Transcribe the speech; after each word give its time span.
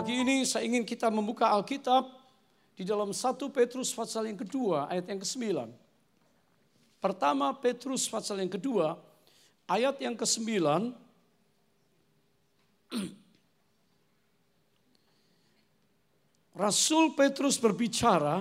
Pagi 0.00 0.16
ini 0.16 0.48
saya 0.48 0.64
ingin 0.64 0.80
kita 0.80 1.12
membuka 1.12 1.52
Alkitab 1.52 2.08
di 2.72 2.88
dalam 2.88 3.12
1 3.12 3.36
Petrus 3.52 3.92
pasal 3.92 4.32
yang 4.32 4.40
kedua 4.40 4.88
ayat 4.88 5.04
yang 5.12 5.20
ke-9. 5.20 5.68
Pertama 7.04 7.52
Petrus 7.52 8.08
pasal 8.08 8.40
yang 8.40 8.48
kedua 8.48 8.96
ayat 9.68 10.00
yang 10.00 10.16
ke-9 10.16 10.56
Rasul 16.64 17.12
Petrus 17.12 17.60
berbicara 17.60 18.40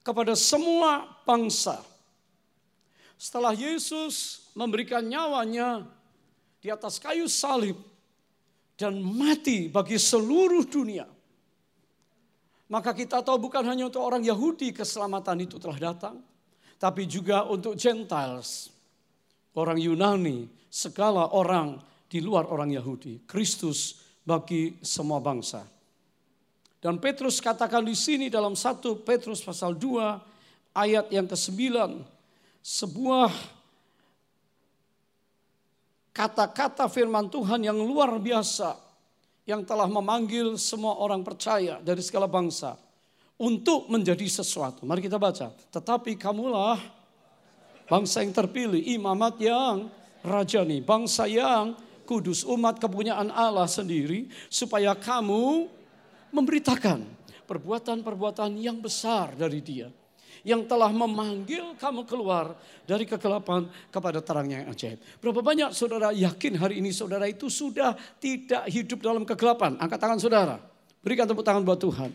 kepada 0.00 0.32
semua 0.32 1.12
bangsa. 1.28 1.84
Setelah 3.20 3.52
Yesus 3.52 4.48
memberikan 4.56 5.04
nyawanya 5.04 5.84
di 6.64 6.72
atas 6.72 6.96
kayu 6.96 7.28
salib, 7.28 7.76
dan 8.76 9.00
mati 9.00 9.72
bagi 9.72 9.96
seluruh 9.96 10.68
dunia. 10.68 11.08
Maka 12.68 12.92
kita 12.92 13.24
tahu 13.24 13.48
bukan 13.48 13.64
hanya 13.64 13.88
untuk 13.88 14.04
orang 14.04 14.20
Yahudi 14.20 14.76
keselamatan 14.76 15.48
itu 15.48 15.56
telah 15.56 15.80
datang, 15.80 16.20
tapi 16.76 17.08
juga 17.08 17.48
untuk 17.48 17.72
Gentiles, 17.74 18.68
orang 19.56 19.80
Yunani, 19.80 20.50
segala 20.68 21.32
orang 21.32 21.80
di 22.06 22.20
luar 22.20 22.46
orang 22.52 22.68
Yahudi, 22.74 23.24
Kristus 23.24 24.04
bagi 24.26 24.76
semua 24.84 25.22
bangsa. 25.22 25.64
Dan 26.82 27.00
Petrus 27.00 27.40
katakan 27.40 27.82
di 27.82 27.96
sini 27.96 28.28
dalam 28.28 28.52
1 28.52 28.82
Petrus 29.06 29.40
pasal 29.40 29.74
2 29.78 30.76
ayat 30.76 31.06
yang 31.08 31.24
ke-9, 31.24 31.72
sebuah 32.60 33.32
kata-kata 36.16 36.88
firman 36.88 37.28
Tuhan 37.28 37.60
yang 37.60 37.76
luar 37.76 38.16
biasa 38.16 38.72
yang 39.44 39.60
telah 39.68 39.84
memanggil 39.84 40.56
semua 40.56 40.96
orang 40.96 41.20
percaya 41.20 41.76
dari 41.84 42.00
segala 42.00 42.24
bangsa 42.24 42.80
untuk 43.36 43.92
menjadi 43.92 44.24
sesuatu. 44.24 44.88
Mari 44.88 45.04
kita 45.04 45.20
baca. 45.20 45.52
Tetapi 45.52 46.16
kamulah 46.16 46.80
bangsa 47.84 48.24
yang 48.24 48.32
terpilih, 48.32 48.80
imamat 48.96 49.36
yang 49.44 49.92
rajani, 50.24 50.80
bangsa 50.80 51.28
yang 51.28 51.76
kudus, 52.08 52.48
umat 52.48 52.80
kepunyaan 52.80 53.28
Allah 53.28 53.68
sendiri 53.68 54.32
supaya 54.48 54.96
kamu 54.96 55.68
memberitakan 56.32 57.04
perbuatan-perbuatan 57.44 58.56
yang 58.56 58.80
besar 58.80 59.36
dari 59.36 59.60
Dia 59.60 59.92
yang 60.46 60.62
telah 60.62 60.94
memanggil 60.94 61.74
kamu 61.74 62.06
keluar 62.06 62.54
dari 62.86 63.02
kegelapan 63.02 63.66
kepada 63.90 64.22
terang 64.22 64.46
yang 64.46 64.70
ajaib. 64.70 65.02
Berapa 65.18 65.42
banyak 65.42 65.74
saudara 65.74 66.14
yakin 66.14 66.54
hari 66.54 66.78
ini 66.78 66.94
saudara 66.94 67.26
itu 67.26 67.50
sudah 67.50 67.98
tidak 68.22 68.70
hidup 68.70 69.02
dalam 69.02 69.26
kegelapan? 69.26 69.74
Angkat 69.82 69.98
tangan 69.98 70.22
saudara. 70.22 70.56
Berikan 71.02 71.26
tepuk 71.26 71.42
tangan 71.42 71.66
buat 71.66 71.82
Tuhan. 71.82 72.14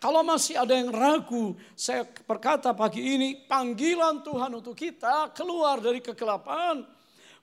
Kalau 0.00 0.22
masih 0.22 0.54
ada 0.56 0.72
yang 0.72 0.88
ragu, 0.94 1.58
saya 1.76 2.06
berkata 2.24 2.70
pagi 2.72 3.02
ini 3.02 3.36
panggilan 3.44 4.22
Tuhan 4.22 4.54
untuk 4.54 4.72
kita 4.72 5.34
keluar 5.34 5.82
dari 5.82 6.00
kegelapan, 6.00 6.86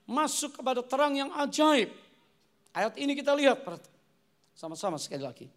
masuk 0.08 0.64
kepada 0.64 0.80
terang 0.82 1.14
yang 1.14 1.30
ajaib. 1.38 1.92
Ayat 2.72 2.98
ini 2.98 3.14
kita 3.14 3.36
lihat 3.36 3.62
sama-sama 4.56 4.98
sekali 4.98 5.22
lagi. 5.22 5.48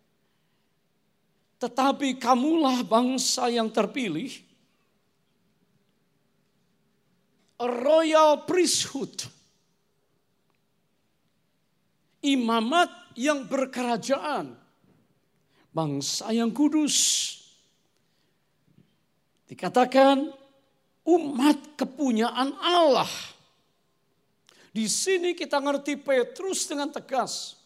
Tetapi 1.60 2.16
kamulah 2.16 2.80
bangsa 2.80 3.52
yang 3.52 3.68
terpilih, 3.68 4.32
a 7.60 7.68
royal 7.68 8.48
priesthood, 8.48 9.28
imamat 12.24 12.88
yang 13.12 13.44
berkerajaan, 13.44 14.56
bangsa 15.68 16.32
yang 16.32 16.48
kudus. 16.48 17.36
Dikatakan 19.44 20.32
umat 21.04 21.76
kepunyaan 21.76 22.56
Allah. 22.56 23.12
Di 24.72 24.88
sini 24.88 25.36
kita 25.36 25.60
ngerti 25.60 26.00
Petrus 26.00 26.64
dengan 26.64 26.88
tegas 26.88 27.59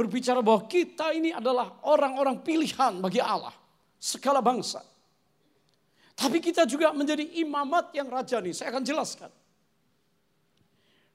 berbicara 0.00 0.40
bahwa 0.40 0.64
kita 0.64 1.12
ini 1.12 1.28
adalah 1.28 1.84
orang-orang 1.84 2.40
pilihan 2.40 2.96
bagi 3.04 3.20
Allah, 3.20 3.52
segala 4.00 4.40
bangsa. 4.40 4.80
Tapi 6.16 6.40
kita 6.40 6.64
juga 6.64 6.96
menjadi 6.96 7.28
imamat 7.44 7.92
yang 7.92 8.08
rajani. 8.08 8.56
Saya 8.56 8.72
akan 8.72 8.84
jelaskan. 8.84 9.28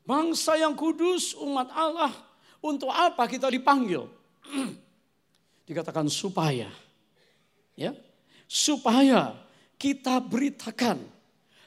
Bangsa 0.06 0.54
yang 0.54 0.78
kudus, 0.78 1.34
umat 1.42 1.74
Allah, 1.74 2.14
untuk 2.62 2.94
apa 2.94 3.26
kita 3.26 3.50
dipanggil? 3.50 4.06
Dikatakan 5.70 6.06
supaya, 6.06 6.70
ya, 7.74 7.90
supaya 8.46 9.34
kita 9.82 10.22
beritakan 10.22 11.02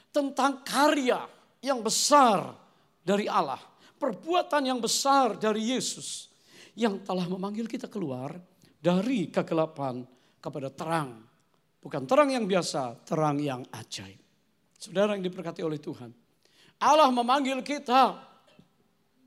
tentang 0.07 0.63
karya 0.63 1.27
yang 1.59 1.83
besar 1.83 2.55
dari 3.03 3.27
Allah, 3.27 3.59
perbuatan 3.99 4.63
yang 4.71 4.79
besar 4.79 5.35
dari 5.35 5.75
Yesus 5.75 6.28
yang 6.79 7.03
telah 7.03 7.27
memanggil 7.27 7.67
kita 7.67 7.91
keluar 7.91 8.39
dari 8.79 9.27
kegelapan 9.27 9.99
kepada 10.39 10.71
terang. 10.71 11.19
Bukan 11.83 12.07
terang 12.07 12.31
yang 12.31 12.47
biasa, 12.47 13.03
terang 13.03 13.35
yang 13.43 13.67
ajaib. 13.75 14.19
Saudara 14.79 15.19
yang 15.19 15.23
diberkati 15.27 15.59
oleh 15.59 15.75
Tuhan. 15.75 16.07
Allah 16.79 17.11
memanggil 17.11 17.59
kita 17.59 18.15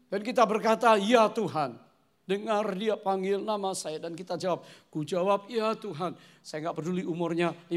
dan 0.09 0.21
kita 0.25 0.49
berkata, 0.49 0.97
"Ya 0.97 1.29
Tuhan." 1.29 1.77
Dengar 2.23 2.79
dia 2.79 2.95
panggil 2.95 3.43
nama 3.43 3.75
saya 3.75 3.99
dan 3.99 4.15
kita 4.15 4.39
jawab, 4.39 4.63
ku 4.87 5.03
jawab 5.03 5.51
ya 5.51 5.75
Tuhan. 5.75 6.15
Saya 6.39 6.71
nggak 6.71 6.79
peduli 6.79 7.03
umurnya 7.03 7.51
15, 7.67 7.75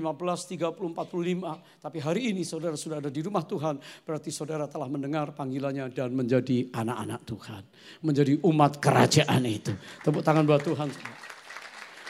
30, 0.54 0.94
45. 0.94 1.82
Tapi 1.82 1.98
hari 1.98 2.30
ini 2.30 2.46
saudara 2.46 2.78
sudah 2.78 3.02
ada 3.02 3.10
di 3.10 3.26
rumah 3.26 3.42
Tuhan. 3.42 3.82
Berarti 4.06 4.30
saudara 4.30 4.70
telah 4.70 4.86
mendengar 4.86 5.34
panggilannya 5.34 5.90
dan 5.90 6.14
menjadi 6.14 6.70
anak-anak 6.78 7.26
Tuhan. 7.26 7.62
Menjadi 8.06 8.34
umat 8.46 8.78
kerajaan 8.78 9.42
itu. 9.50 9.74
Tepuk 10.06 10.22
tangan 10.22 10.46
buat 10.46 10.62
Tuhan. 10.62 10.94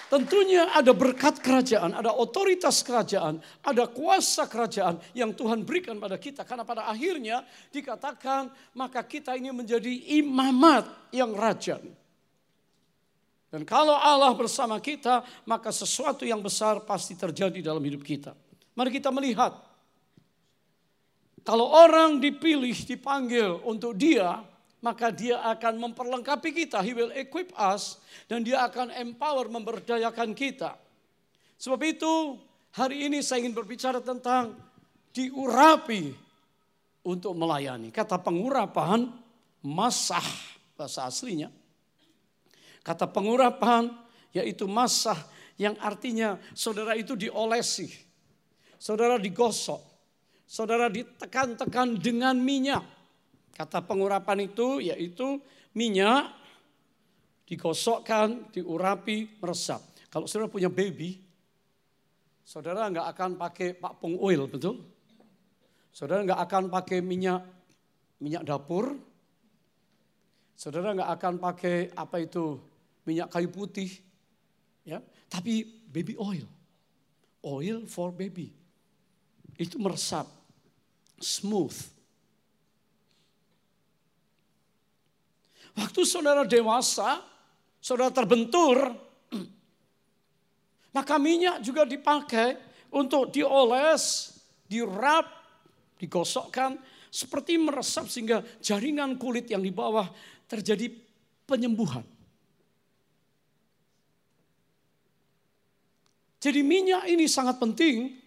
Tentunya 0.06 0.70
ada 0.76 0.94
berkat 0.94 1.42
kerajaan, 1.42 1.98
ada 1.98 2.14
otoritas 2.14 2.86
kerajaan, 2.86 3.42
ada 3.64 3.90
kuasa 3.90 4.46
kerajaan 4.46 5.02
yang 5.18 5.32
Tuhan 5.34 5.64
berikan 5.64 5.98
pada 6.04 6.20
kita. 6.20 6.44
Karena 6.44 6.68
pada 6.68 6.86
akhirnya 6.86 7.48
dikatakan 7.72 8.52
maka 8.76 9.08
kita 9.08 9.34
ini 9.40 9.56
menjadi 9.56 10.20
imamat 10.20 11.10
yang 11.16 11.32
rajani. 11.32 12.05
Dan 13.56 13.64
kalau 13.64 13.96
Allah 13.96 14.36
bersama 14.36 14.84
kita, 14.84 15.24
maka 15.48 15.72
sesuatu 15.72 16.28
yang 16.28 16.44
besar 16.44 16.84
pasti 16.84 17.16
terjadi 17.16 17.64
dalam 17.64 17.80
hidup 17.80 18.04
kita. 18.04 18.36
Mari 18.76 19.00
kita 19.00 19.16
melihat. 19.16 19.56
Kalau 21.48 21.72
orang 21.72 22.20
dipilih, 22.20 22.76
dipanggil 22.84 23.64
untuk 23.64 23.96
dia, 23.96 24.44
maka 24.84 25.08
dia 25.08 25.40
akan 25.56 25.88
memperlengkapi 25.88 26.52
kita. 26.52 26.84
He 26.84 26.92
will 26.92 27.16
equip 27.16 27.56
us 27.56 27.96
dan 28.28 28.44
dia 28.44 28.60
akan 28.68 28.92
empower, 28.92 29.48
memberdayakan 29.48 30.36
kita. 30.36 30.76
Sebab 31.56 31.80
itu 31.80 32.36
hari 32.76 33.08
ini 33.08 33.24
saya 33.24 33.40
ingin 33.40 33.56
berbicara 33.56 34.04
tentang 34.04 34.52
diurapi 35.16 36.12
untuk 37.08 37.32
melayani. 37.32 37.88
Kata 37.88 38.20
pengurapan, 38.20 39.08
masah 39.64 40.28
bahasa 40.76 41.08
aslinya 41.08 41.48
Kata 42.86 43.10
pengurapan 43.10 43.90
yaitu 44.30 44.70
masah 44.70 45.18
yang 45.58 45.74
artinya 45.82 46.38
saudara 46.54 46.94
itu 46.94 47.18
diolesi. 47.18 47.90
Saudara 48.78 49.18
digosok. 49.18 49.82
Saudara 50.46 50.86
ditekan-tekan 50.94 51.98
dengan 51.98 52.38
minyak. 52.38 52.86
Kata 53.58 53.82
pengurapan 53.82 54.46
itu 54.46 54.86
yaitu 54.86 55.42
minyak 55.74 56.30
digosokkan, 57.50 58.54
diurapi, 58.54 59.42
meresap. 59.42 59.82
Kalau 60.14 60.30
saudara 60.30 60.54
punya 60.54 60.70
baby, 60.70 61.18
saudara 62.46 62.86
nggak 62.86 63.08
akan 63.18 63.32
pakai 63.42 63.74
pakpong 63.74 64.22
oil, 64.22 64.46
betul? 64.46 64.86
Saudara 65.90 66.22
nggak 66.22 66.42
akan 66.46 66.64
pakai 66.70 67.00
minyak 67.02 67.42
minyak 68.22 68.46
dapur. 68.46 68.94
Saudara 70.54 70.94
nggak 70.94 71.12
akan 71.18 71.34
pakai 71.42 71.96
apa 71.96 72.22
itu 72.22 72.75
minyak 73.06 73.30
kayu 73.30 73.48
putih, 73.54 73.88
ya, 74.82 75.00
tapi 75.30 75.64
baby 75.88 76.18
oil, 76.18 76.50
oil 77.46 77.86
for 77.86 78.10
baby, 78.10 78.50
itu 79.56 79.78
meresap, 79.78 80.26
smooth. 81.22 81.78
Waktu 85.76 86.02
saudara 86.08 86.44
dewasa, 86.48 87.22
saudara 87.78 88.10
terbentur, 88.10 88.96
maka 90.98 91.16
minyak 91.22 91.62
juga 91.62 91.86
dipakai 91.86 92.58
untuk 92.90 93.30
dioles, 93.30 94.34
dirap, 94.66 95.28
digosokkan, 96.00 96.80
seperti 97.12 97.56
meresap 97.60 98.08
sehingga 98.12 98.44
jaringan 98.60 99.16
kulit 99.16 99.48
yang 99.52 99.64
di 99.64 99.72
bawah 99.72 100.08
terjadi 100.48 100.92
penyembuhan. 101.48 102.15
Jadi 106.46 106.62
minyak 106.62 107.10
ini 107.10 107.26
sangat 107.26 107.58
penting. 107.58 108.22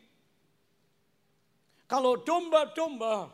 Kalau 1.86 2.18
domba-domba 2.18 3.30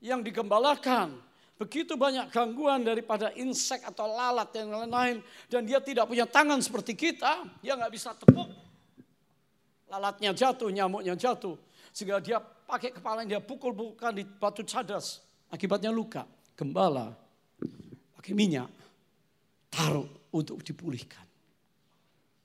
yang 0.00 0.24
digembalakan 0.24 1.20
begitu 1.60 1.92
banyak 1.92 2.32
gangguan 2.32 2.80
daripada 2.88 3.36
insek 3.36 3.84
atau 3.84 4.08
lalat 4.08 4.48
yang 4.56 4.72
lain-lain 4.72 5.20
dan 5.52 5.68
dia 5.68 5.84
tidak 5.84 6.08
punya 6.08 6.24
tangan 6.24 6.64
seperti 6.64 6.96
kita, 6.96 7.44
dia 7.60 7.76
nggak 7.76 7.92
bisa 7.92 8.16
tepuk. 8.16 8.48
Lalatnya 9.92 10.32
jatuh, 10.32 10.72
nyamuknya 10.72 11.12
jatuh. 11.12 11.60
Sehingga 11.92 12.24
dia 12.24 12.40
pakai 12.40 12.96
kepala 12.96 13.28
dia 13.28 13.44
pukul-pukulkan 13.44 14.16
di 14.16 14.24
batu 14.24 14.64
cadas. 14.64 15.20
Akibatnya 15.52 15.92
luka. 15.92 16.24
Gembala 16.56 17.12
pakai 18.16 18.32
minyak 18.32 18.72
taruh 19.68 20.08
untuk 20.32 20.64
dipulihkan. 20.64 21.25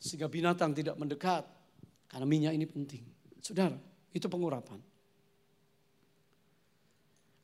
Sehingga 0.02 0.26
binatang 0.26 0.74
tidak 0.74 0.98
mendekat 0.98 1.46
karena 2.10 2.26
minyak 2.26 2.58
ini 2.58 2.66
penting. 2.66 3.06
Saudara, 3.38 3.78
itu 4.10 4.26
pengurapan. 4.26 4.82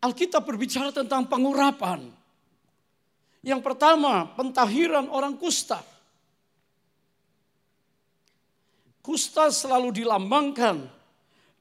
Alkitab 0.02 0.42
berbicara 0.42 0.90
tentang 0.90 1.30
pengurapan. 1.30 2.10
Yang 3.46 3.62
pertama, 3.62 4.34
pentahiran 4.34 5.06
orang 5.14 5.38
kusta. 5.38 5.80
Kusta 9.06 9.54
selalu 9.54 10.04
dilambangkan 10.04 10.90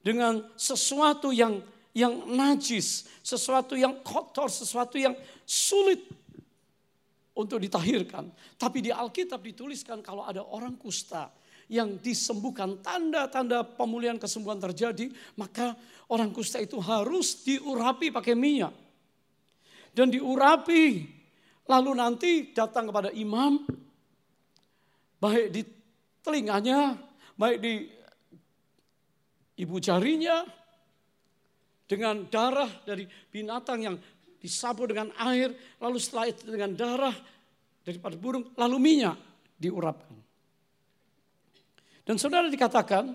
dengan 0.03 0.43
sesuatu 0.59 1.31
yang 1.31 1.61
yang 1.97 2.29
najis, 2.29 3.09
sesuatu 3.25 3.73
yang 3.73 4.05
kotor, 4.05 4.53
sesuatu 4.53 5.01
yang 5.01 5.17
sulit 5.47 6.05
untuk 7.37 7.61
ditahirkan. 7.61 8.33
Tapi 8.57 8.81
di 8.81 8.91
Alkitab 8.91 9.39
dituliskan 9.45 10.01
kalau 10.01 10.25
ada 10.25 10.41
orang 10.41 10.75
kusta 10.75 11.29
yang 11.69 11.99
disembuhkan, 12.01 12.79
tanda-tanda 12.81 13.61
pemulihan 13.61 14.17
kesembuhan 14.17 14.57
terjadi, 14.57 15.11
maka 15.37 15.75
orang 16.09 16.33
kusta 16.33 16.57
itu 16.57 16.79
harus 16.81 17.45
diurapi 17.45 18.09
pakai 18.09 18.33
minyak. 18.33 18.73
Dan 19.91 20.09
diurapi, 20.09 20.83
lalu 21.67 21.91
nanti 21.93 22.31
datang 22.55 22.87
kepada 22.89 23.11
imam, 23.11 23.67
baik 25.19 25.47
di 25.51 25.61
telinganya, 26.23 26.95
baik 27.35 27.57
di 27.59 27.73
ibu 29.59 29.75
jarinya, 29.83 30.47
dengan 31.87 32.27
darah 32.27 32.69
dari 32.83 33.07
binatang 33.31 33.79
yang 33.79 33.95
disapu 34.37 34.85
dengan 34.85 35.11
air, 35.17 35.53
lalu 35.81 35.97
setelah 35.97 36.29
itu 36.29 36.47
dengan 36.47 36.71
darah 36.73 37.15
daripada 37.83 38.15
burung, 38.15 38.47
lalu 38.55 38.77
minyak 38.79 39.17
diurapkan. 39.57 40.15
Dan 42.07 42.15
saudara 42.15 42.47
dikatakan, 42.47 43.11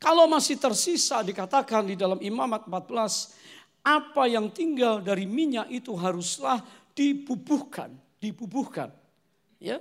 kalau 0.00 0.26
masih 0.26 0.58
tersisa 0.58 1.22
dikatakan 1.22 1.86
di 1.86 1.94
dalam 1.94 2.18
imamat 2.18 2.66
14, 2.66 3.86
apa 3.86 4.26
yang 4.26 4.50
tinggal 4.50 4.98
dari 4.98 5.24
minyak 5.24 5.70
itu 5.70 5.94
haruslah 5.94 6.60
dibubuhkan, 6.98 7.94
dibubuhkan. 8.18 8.90
Ya. 9.62 9.78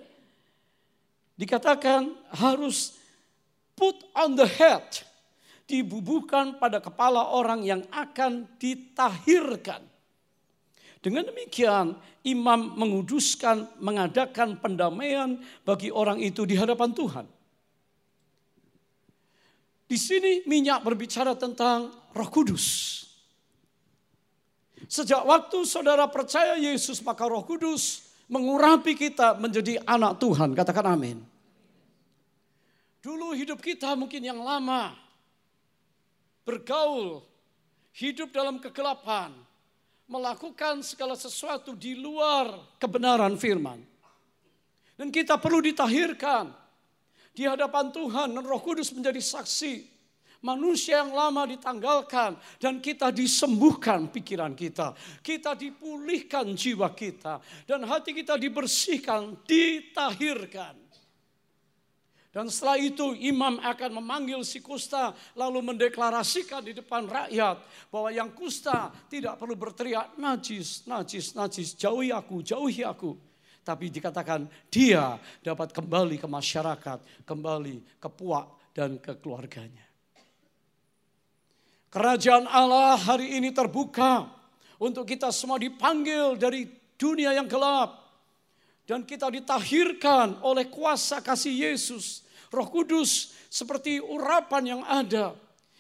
Dikatakan 1.34 2.14
harus 2.36 3.00
put 3.74 3.96
on 4.14 4.38
the 4.38 4.46
head, 4.46 4.86
dibubuhkan 5.66 6.62
pada 6.62 6.78
kepala 6.78 7.34
orang 7.34 7.66
yang 7.66 7.82
akan 7.90 8.46
ditahirkan. 8.62 9.89
Dengan 11.00 11.32
demikian, 11.32 11.96
imam 12.28 12.76
menguduskan, 12.76 13.80
mengadakan 13.80 14.60
pendamaian 14.60 15.40
bagi 15.64 15.88
orang 15.88 16.20
itu 16.20 16.44
di 16.44 16.60
hadapan 16.60 16.92
Tuhan. 16.92 17.26
Di 19.90 19.98
sini 19.98 20.44
minyak 20.46 20.84
berbicara 20.84 21.34
tentang 21.40 21.90
Roh 22.12 22.30
Kudus. 22.30 23.00
Sejak 24.86 25.24
waktu 25.24 25.66
saudara 25.66 26.06
percaya 26.12 26.60
Yesus, 26.60 27.00
maka 27.02 27.26
Roh 27.26 27.48
Kudus 27.48 28.06
mengurapi 28.30 28.94
kita 28.94 29.40
menjadi 29.40 29.82
anak 29.88 30.22
Tuhan. 30.22 30.54
Katakan 30.54 31.00
amin. 31.00 31.18
Dulu 33.00 33.32
hidup 33.34 33.64
kita 33.64 33.96
mungkin 33.96 34.20
yang 34.20 34.44
lama, 34.44 34.92
bergaul, 36.44 37.24
hidup 37.96 38.30
dalam 38.36 38.60
kegelapan, 38.60 39.32
melakukan 40.10 40.82
segala 40.82 41.14
sesuatu 41.14 41.78
di 41.78 41.94
luar 41.94 42.50
kebenaran 42.82 43.38
firman. 43.38 43.78
Dan 44.98 45.14
kita 45.14 45.40
perlu 45.40 45.64
ditahirkan 45.64 46.52
di 47.32 47.48
hadapan 47.48 47.94
Tuhan 47.94 48.36
dan 48.36 48.44
Roh 48.44 48.60
Kudus 48.60 48.92
menjadi 48.92 49.22
saksi. 49.22 50.02
Manusia 50.40 51.04
yang 51.04 51.12
lama 51.12 51.44
ditanggalkan 51.44 52.40
dan 52.64 52.80
kita 52.80 53.12
disembuhkan 53.12 54.08
pikiran 54.08 54.56
kita. 54.56 54.96
Kita 55.20 55.52
dipulihkan 55.52 56.56
jiwa 56.56 56.96
kita 56.96 57.44
dan 57.68 57.84
hati 57.84 58.16
kita 58.16 58.40
dibersihkan, 58.40 59.36
ditahirkan. 59.44 60.79
Dan 62.40 62.48
setelah 62.48 62.80
itu 62.80 63.12
imam 63.20 63.60
akan 63.60 64.00
memanggil 64.00 64.48
si 64.48 64.64
kusta 64.64 65.12
lalu 65.36 65.60
mendeklarasikan 65.60 66.64
di 66.64 66.72
depan 66.72 67.04
rakyat 67.04 67.60
bahwa 67.92 68.08
yang 68.16 68.32
kusta 68.32 68.96
tidak 69.12 69.36
perlu 69.36 69.60
berteriak 69.60 70.16
najis, 70.16 70.88
najis, 70.88 71.36
najis, 71.36 71.76
jauhi 71.76 72.16
aku, 72.16 72.40
jauhi 72.40 72.88
aku. 72.88 73.20
Tapi 73.60 73.92
dikatakan 73.92 74.48
dia 74.72 75.20
dapat 75.44 75.76
kembali 75.76 76.16
ke 76.16 76.32
masyarakat, 76.32 77.28
kembali 77.28 78.00
ke 78.00 78.08
puak 78.08 78.72
dan 78.72 78.96
ke 79.04 79.20
keluarganya. 79.20 79.84
Kerajaan 81.92 82.48
Allah 82.48 82.96
hari 82.96 83.36
ini 83.36 83.52
terbuka 83.52 84.32
untuk 84.80 85.04
kita 85.04 85.28
semua 85.36 85.60
dipanggil 85.60 86.40
dari 86.40 86.72
dunia 86.96 87.36
yang 87.36 87.52
gelap. 87.52 88.00
Dan 88.88 89.04
kita 89.04 89.28
ditahirkan 89.28 90.40
oleh 90.40 90.72
kuasa 90.72 91.20
kasih 91.20 91.68
Yesus. 91.68 92.29
Roh 92.50 92.68
Kudus 92.70 93.34
seperti 93.50 94.02
urapan 94.02 94.78
yang 94.78 94.82
ada 94.86 95.38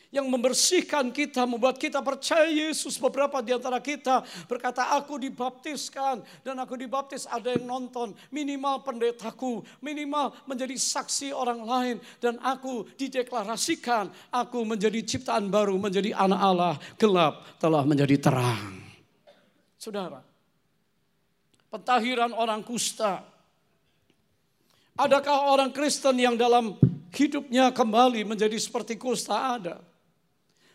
yang 0.09 0.25
membersihkan 0.25 1.13
kita, 1.13 1.45
membuat 1.45 1.77
kita 1.77 2.01
percaya 2.01 2.49
Yesus. 2.49 2.97
Beberapa 2.97 3.45
di 3.45 3.53
antara 3.53 3.77
kita 3.77 4.25
berkata, 4.49 4.89
aku 4.97 5.21
dibaptiskan 5.21 6.25
dan 6.41 6.57
aku 6.57 6.73
dibaptis 6.73 7.29
ada 7.29 7.53
yang 7.53 7.65
nonton. 7.69 8.17
Minimal 8.33 8.81
pendetaku, 8.81 9.61
minimal 9.81 10.33
menjadi 10.49 10.75
saksi 10.75 11.29
orang 11.29 11.61
lain. 11.61 11.95
Dan 12.17 12.41
aku 12.41 12.89
dideklarasikan, 12.97 14.09
aku 14.33 14.65
menjadi 14.65 14.97
ciptaan 15.05 15.53
baru, 15.53 15.77
menjadi 15.77 16.17
anak 16.17 16.41
Allah. 16.41 16.73
Gelap 16.97 17.45
telah 17.61 17.85
menjadi 17.85 18.17
terang. 18.17 18.81
Saudara, 19.77 20.25
pentahiran 21.69 22.33
orang 22.33 22.65
kusta. 22.65 23.28
Adakah 24.99 25.55
orang 25.55 25.71
Kristen 25.71 26.19
yang 26.19 26.35
dalam 26.35 26.75
hidupnya 27.15 27.71
kembali 27.71 28.27
menjadi 28.27 28.59
seperti 28.59 28.99
kusta? 28.99 29.55
Ada. 29.55 29.79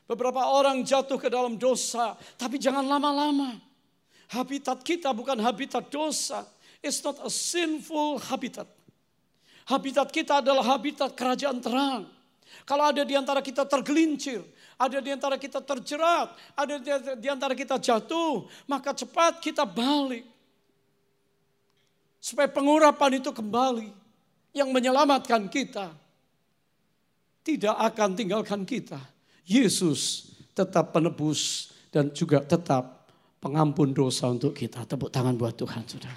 Beberapa 0.08 0.48
orang 0.48 0.80
jatuh 0.80 1.20
ke 1.20 1.28
dalam 1.28 1.60
dosa, 1.60 2.16
tapi 2.40 2.56
jangan 2.56 2.88
lama-lama. 2.88 3.60
Habitat 4.32 4.80
kita 4.80 5.12
bukan 5.12 5.36
habitat 5.44 5.92
dosa. 5.92 6.48
It's 6.80 7.04
not 7.04 7.20
a 7.20 7.28
sinful 7.28 8.16
habitat. 8.16 8.64
Habitat 9.68 10.08
kita 10.08 10.40
adalah 10.40 10.64
habitat 10.72 11.12
kerajaan 11.12 11.60
terang. 11.60 12.08
Kalau 12.64 12.84
ada 12.88 13.04
di 13.04 13.12
antara 13.12 13.44
kita 13.44 13.68
tergelincir, 13.68 14.40
ada 14.80 15.04
di 15.04 15.12
antara 15.12 15.36
kita 15.36 15.60
terjerat, 15.60 16.32
ada 16.56 16.80
di 17.12 17.28
antara 17.28 17.52
kita 17.52 17.76
jatuh, 17.76 18.48
maka 18.64 18.96
cepat 18.96 19.44
kita 19.44 19.68
balik. 19.68 20.24
Supaya 22.24 22.48
pengurapan 22.48 23.20
itu 23.20 23.28
kembali 23.28 24.03
yang 24.54 24.70
menyelamatkan 24.70 25.50
kita. 25.50 25.92
Tidak 27.44 27.76
akan 27.76 28.16
tinggalkan 28.16 28.64
kita 28.64 28.96
Yesus 29.44 30.32
tetap 30.56 30.96
penebus 30.96 31.74
dan 31.92 32.08
juga 32.16 32.40
tetap 32.40 33.12
pengampun 33.44 33.92
dosa 33.92 34.32
untuk 34.32 34.56
kita. 34.56 34.88
Tepuk 34.88 35.12
tangan 35.12 35.36
buat 35.36 35.52
Tuhan, 35.52 35.84
saudara. 35.84 36.16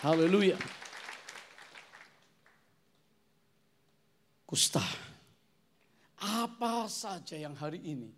Haleluya. 0.00 0.56
Kusta. 4.48 4.80
Apa 6.24 6.88
saja 6.88 7.36
yang 7.36 7.52
hari 7.52 7.84
ini 7.84 8.08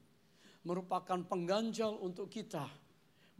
merupakan 0.63 1.19
pengganjal 1.27 1.99
untuk 1.99 2.31
kita 2.31 2.71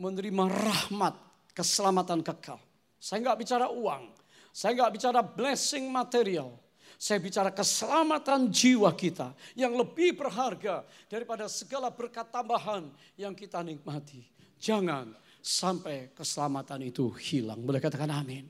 menerima 0.03 0.51
rahmat 0.51 1.15
keselamatan 1.55 2.27
kekal. 2.27 2.59
Saya 2.99 3.23
nggak 3.23 3.39
bicara 3.47 3.71
uang, 3.71 4.11
saya 4.57 4.73
nggak 4.73 4.93
bicara 4.97 5.21
blessing 5.21 5.85
material, 5.93 6.57
saya 6.97 7.21
bicara 7.21 7.53
keselamatan 7.53 8.49
jiwa 8.49 8.89
kita 8.97 9.37
yang 9.53 9.77
lebih 9.77 10.17
berharga 10.17 10.81
daripada 11.13 11.45
segala 11.45 11.93
berkat 11.93 12.33
tambahan 12.33 12.89
yang 13.21 13.37
kita 13.37 13.61
nikmati. 13.61 14.25
Jangan 14.57 15.13
sampai 15.45 16.17
keselamatan 16.17 16.89
itu 16.89 17.13
hilang. 17.21 17.61
Boleh 17.61 17.85
katakan 17.85 18.09
amin. 18.09 18.49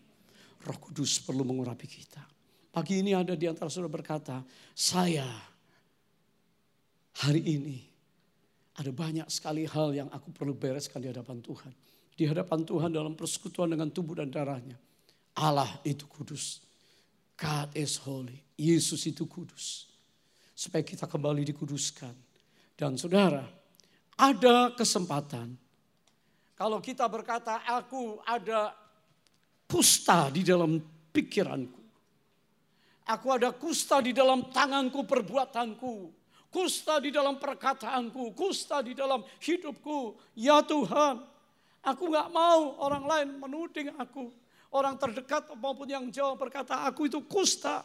Roh 0.63 0.79
Kudus 0.79 1.19
perlu 1.19 1.43
mengurapi 1.43 1.91
kita. 1.91 2.23
Pagi 2.71 3.03
ini 3.03 3.11
ada 3.11 3.35
di 3.35 3.51
antara 3.51 3.67
saudara 3.67 3.91
berkata, 3.91 4.47
saya 4.79 5.27
hari 7.19 7.43
ini 7.43 7.83
ada 8.79 8.95
banyak 8.95 9.27
sekali 9.27 9.67
hal 9.67 9.91
yang 9.91 10.07
aku 10.15 10.31
perlu 10.31 10.55
bereskan 10.55 11.03
di 11.03 11.11
hadapan 11.11 11.43
Tuhan. 11.43 11.75
Di 12.15 12.31
hadapan 12.31 12.63
Tuhan 12.63 12.95
dalam 12.95 13.19
persekutuan 13.19 13.75
dengan 13.75 13.91
tubuh 13.91 14.23
dan 14.23 14.31
darahnya. 14.31 14.86
Allah 15.37 15.69
itu 15.85 16.09
kudus. 16.09 16.65
God 17.37 17.69
is 17.77 18.01
holy. 18.01 18.41
Yesus 18.57 19.05
itu 19.05 19.29
kudus. 19.29 19.85
Supaya 20.57 20.81
kita 20.81 21.05
kembali 21.05 21.45
dikuduskan. 21.53 22.17
Dan 22.73 22.97
saudara, 22.97 23.45
ada 24.17 24.73
kesempatan. 24.73 25.53
Kalau 26.57 26.81
kita 26.81 27.05
berkata, 27.05 27.61
aku 27.69 28.17
ada 28.25 28.73
kusta 29.69 30.33
di 30.33 30.41
dalam 30.41 30.81
pikiranku. 31.13 31.85
Aku 33.07 33.29
ada 33.37 33.53
kusta 33.53 34.01
di 34.01 34.17
dalam 34.17 34.49
tanganku, 34.49 35.05
perbuatanku. 35.05 36.11
Kusta 36.49 36.97
di 37.05 37.13
dalam 37.13 37.37
perkataanku, 37.37 38.33
kusta 38.33 38.81
di 38.81 38.97
dalam 38.97 39.21
hidupku. 39.45 40.17
Ya 40.33 40.65
Tuhan, 40.65 41.21
aku 41.85 42.05
gak 42.09 42.33
mau 42.33 42.81
orang 42.81 43.05
lain 43.05 43.29
menuding 43.37 43.93
aku 44.01 44.33
orang 44.75 44.99
terdekat 44.99 45.53
maupun 45.59 45.87
yang 45.87 46.07
jauh 46.11 46.35
berkata, 46.35 46.87
aku 46.87 47.07
itu 47.07 47.23
kusta. 47.27 47.85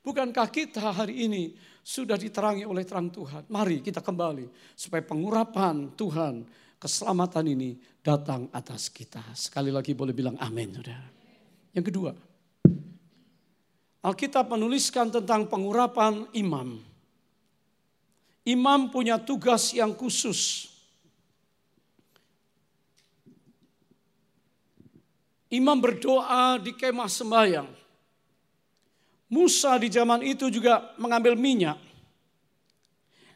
Bukankah 0.00 0.48
kita 0.48 0.92
hari 0.92 1.28
ini 1.28 1.52
sudah 1.84 2.16
diterangi 2.16 2.64
oleh 2.64 2.86
terang 2.88 3.12
Tuhan? 3.12 3.44
Mari 3.52 3.84
kita 3.84 4.00
kembali 4.00 4.48
supaya 4.72 5.04
pengurapan 5.04 5.92
Tuhan, 5.92 6.46
keselamatan 6.80 7.44
ini 7.52 7.76
datang 8.00 8.48
atas 8.54 8.88
kita. 8.88 9.20
Sekali 9.36 9.68
lagi 9.68 9.92
boleh 9.92 10.16
bilang 10.16 10.40
amin. 10.40 10.72
Saudara. 10.72 11.04
Yang 11.76 11.84
kedua, 11.92 12.10
Alkitab 14.00 14.48
menuliskan 14.48 15.12
tentang 15.12 15.44
pengurapan 15.44 16.24
imam. 16.32 16.80
Imam 18.48 18.88
punya 18.88 19.20
tugas 19.20 19.76
yang 19.76 19.92
khusus 19.92 20.69
Imam 25.50 25.82
berdoa 25.82 26.62
di 26.62 26.70
kemah 26.70 27.10
sembahyang. 27.10 27.68
Musa 29.30 29.78
di 29.78 29.90
zaman 29.90 30.22
itu 30.22 30.46
juga 30.50 30.94
mengambil 30.98 31.34
minyak. 31.34 31.78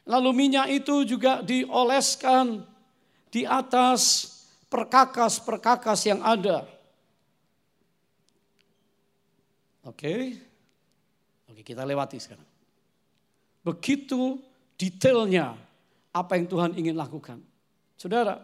Lalu 0.06 0.30
minyak 0.30 0.66
itu 0.70 1.02
juga 1.02 1.42
dioleskan 1.42 2.62
di 3.30 3.42
atas 3.42 4.30
perkakas-perkakas 4.70 6.00
yang 6.06 6.20
ada. 6.22 6.66
Oke. 9.82 10.38
Oke, 11.50 11.62
kita 11.62 11.82
lewati 11.82 12.18
sekarang. 12.18 12.46
Begitu 13.62 14.38
detailnya 14.78 15.54
apa 16.14 16.38
yang 16.38 16.46
Tuhan 16.46 16.72
ingin 16.78 16.94
lakukan. 16.94 17.42
Saudara, 17.98 18.38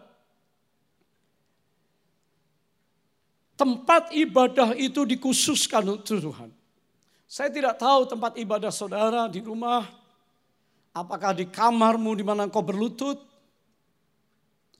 tempat 3.61 4.09
ibadah 4.09 4.73
itu 4.73 5.05
dikhususkan 5.05 5.85
untuk 5.85 6.17
Tuhan. 6.17 6.49
Saya 7.29 7.53
tidak 7.53 7.77
tahu 7.77 8.09
tempat 8.09 8.33
ibadah 8.41 8.73
saudara 8.73 9.29
di 9.29 9.37
rumah, 9.37 9.85
apakah 10.97 11.37
di 11.37 11.45
kamarmu 11.45 12.17
di 12.17 12.25
mana 12.25 12.49
engkau 12.49 12.65
berlutut, 12.65 13.21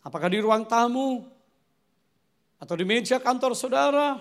apakah 0.02 0.34
di 0.34 0.42
ruang 0.42 0.66
tamu, 0.66 1.30
atau 2.58 2.74
di 2.74 2.82
meja 2.82 3.22
kantor 3.22 3.54
saudara, 3.54 4.18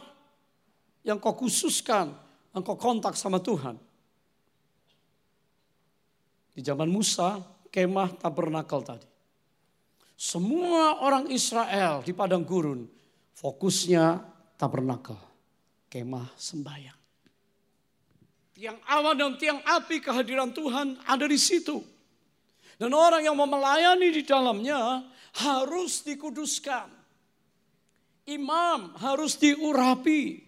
yang 1.09 1.17
kau 1.17 1.33
khususkan, 1.33 2.13
engkau 2.53 2.77
kontak 2.77 3.17
sama 3.17 3.41
Tuhan. 3.41 3.81
Di 6.53 6.61
zaman 6.61 6.93
Musa, 6.93 7.41
kemah 7.73 8.13
tabernakel 8.21 8.85
tadi. 8.85 9.09
Semua 10.21 11.01
orang 11.01 11.33
Israel 11.33 12.05
di 12.05 12.13
padang 12.13 12.45
gurun 12.45 12.85
fokusnya 13.41 14.30
tabernakel, 14.61 15.17
kemah 15.89 16.37
sembahyang. 16.37 17.01
Tiang 18.53 18.77
awan 18.85 19.17
dan 19.17 19.33
tiang 19.41 19.61
api 19.65 20.05
kehadiran 20.05 20.53
Tuhan 20.53 21.01
ada 21.09 21.25
di 21.25 21.41
situ. 21.41 21.81
Dan 22.77 22.93
orang 22.93 23.25
yang 23.25 23.33
mau 23.33 23.49
melayani 23.49 24.13
di 24.13 24.21
dalamnya 24.21 25.01
harus 25.41 26.05
dikuduskan. 26.05 26.93
Imam 28.29 28.93
harus 29.01 29.41
diurapi. 29.41 30.45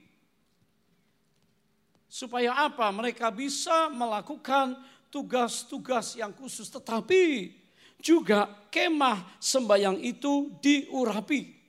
Supaya 2.05 2.69
apa? 2.69 2.93
Mereka 2.93 3.33
bisa 3.33 3.89
melakukan 3.89 4.77
tugas-tugas 5.09 6.21
yang 6.21 6.37
khusus. 6.37 6.69
Tetapi 6.69 7.49
juga 7.97 8.45
kemah 8.69 9.41
sembahyang 9.41 9.97
itu 10.05 10.53
diurapi. 10.61 11.62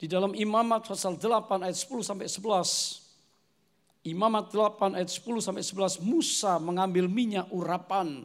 Di 0.00 0.08
dalam 0.08 0.32
Imamat 0.32 0.88
pasal 0.88 1.20
8 1.20 1.60
ayat 1.60 1.76
10 1.76 2.00
sampai 2.00 2.24
11. 2.24 4.08
Imamat 4.08 4.48
8 4.48 4.96
ayat 4.96 5.12
10 5.12 5.44
sampai 5.44 5.60
11 5.60 6.00
Musa 6.00 6.56
mengambil 6.56 7.04
minyak 7.04 7.52
urapan 7.52 8.24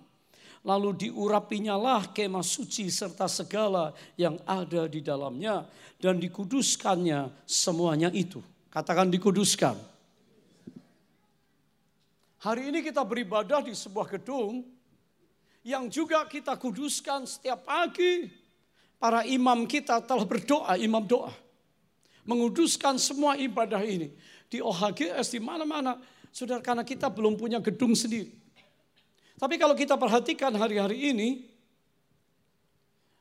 lalu 0.64 0.96
diurapinya 0.96 1.76
lah 1.76 2.16
kemah 2.16 2.42
suci 2.42 2.88
serta 2.88 3.28
segala 3.28 3.92
yang 4.16 4.40
ada 4.48 4.88
di 4.88 5.04
dalamnya 5.04 5.68
dan 6.00 6.16
dikuduskannya 6.16 7.44
semuanya 7.44 8.08
itu. 8.16 8.40
Katakan 8.72 9.12
dikuduskan. 9.12 9.76
Hari 12.40 12.72
ini 12.72 12.80
kita 12.88 13.04
beribadah 13.04 13.60
di 13.68 13.76
sebuah 13.76 14.16
gedung 14.16 14.64
yang 15.60 15.92
juga 15.92 16.24
kita 16.24 16.56
kuduskan 16.56 17.28
setiap 17.28 17.68
pagi. 17.68 18.32
Para 18.96 19.28
imam 19.28 19.68
kita 19.68 20.00
telah 20.08 20.24
berdoa, 20.24 20.80
imam 20.80 21.04
doa 21.04 21.45
menguduskan 22.26 22.98
semua 22.98 23.38
ibadah 23.38 23.80
ini. 23.86 24.12
Di 24.50 24.60
OHGS, 24.60 25.32
di 25.34 25.40
mana-mana. 25.40 26.02
Saudara, 26.34 26.60
karena 26.60 26.84
kita 26.84 27.08
belum 27.08 27.40
punya 27.40 27.64
gedung 27.64 27.96
sendiri. 27.96 28.34
Tapi 29.40 29.56
kalau 29.56 29.78
kita 29.78 29.96
perhatikan 29.96 30.52
hari-hari 30.58 31.16
ini, 31.16 31.30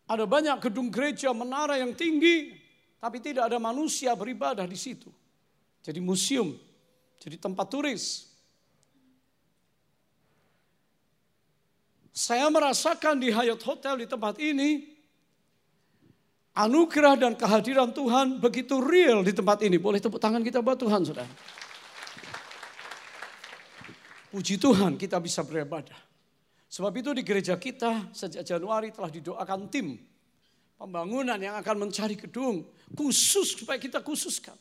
ada 0.05 0.29
banyak 0.29 0.61
gedung 0.61 0.93
gereja, 0.93 1.33
menara 1.33 1.81
yang 1.81 1.95
tinggi, 1.97 2.53
tapi 3.01 3.21
tidak 3.21 3.53
ada 3.53 3.59
manusia 3.61 4.13
beribadah 4.13 4.65
di 4.69 4.77
situ. 4.77 5.09
Jadi 5.85 6.01
museum, 6.01 6.57
jadi 7.21 7.37
tempat 7.37 7.67
turis. 7.69 8.33
Saya 12.15 12.47
merasakan 12.47 13.19
di 13.19 13.35
Hyatt 13.35 13.63
Hotel 13.67 13.95
di 14.01 14.07
tempat 14.07 14.39
ini, 14.39 14.94
Anugerah 16.55 17.19
dan 17.19 17.35
kehadiran 17.35 17.91
Tuhan 17.91 18.39
begitu 18.39 18.79
real 18.79 19.27
di 19.27 19.35
tempat 19.35 19.59
ini. 19.67 19.75
Boleh 19.75 19.99
tepuk 19.99 20.23
tangan 20.23 20.39
kita 20.39 20.63
buat 20.63 20.79
Tuhan, 20.79 21.03
saudara. 21.03 21.35
Puji 24.31 24.63
Tuhan 24.63 24.95
kita 24.95 25.19
bisa 25.19 25.43
beribadah. 25.43 25.99
Sebab 26.71 26.91
itu 26.95 27.11
di 27.15 27.23
gereja 27.27 27.59
kita 27.59 28.11
sejak 28.15 28.47
Januari 28.47 28.91
telah 28.95 29.11
didoakan 29.11 29.71
tim 29.71 29.99
pembangunan 30.75 31.39
yang 31.39 31.55
akan 31.59 31.87
mencari 31.87 32.19
gedung 32.19 32.67
khusus 32.95 33.59
supaya 33.59 33.79
kita 33.79 34.03
khususkan. 34.03 34.59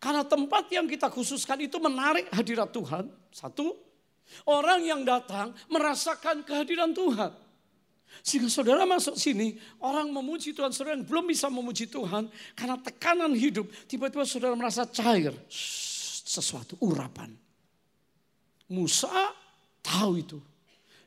Karena 0.00 0.24
tempat 0.24 0.72
yang 0.72 0.88
kita 0.88 1.12
khususkan 1.12 1.60
itu 1.60 1.76
menarik 1.76 2.28
hadirat 2.32 2.72
Tuhan. 2.72 3.12
Satu, 3.28 3.76
orang 4.48 4.80
yang 4.80 5.04
datang 5.04 5.52
merasakan 5.68 6.40
kehadiran 6.40 6.96
Tuhan. 6.96 7.32
Sehingga 8.20 8.52
saudara 8.52 8.84
masuk 8.84 9.16
sini, 9.16 9.56
orang 9.80 10.12
memuji 10.12 10.52
Tuhan, 10.52 10.74
saudara 10.74 10.98
yang 10.98 11.06
belum 11.08 11.24
bisa 11.30 11.48
memuji 11.48 11.88
Tuhan 11.88 12.28
karena 12.52 12.76
tekanan 12.76 13.32
hidup, 13.32 13.70
tiba-tiba 13.88 14.28
saudara 14.28 14.52
merasa 14.52 14.84
cair. 14.84 15.32
Sesuatu 16.30 16.78
urapan. 16.84 17.32
Musa 18.70 19.10
tahu 19.82 20.12
itu. 20.20 20.38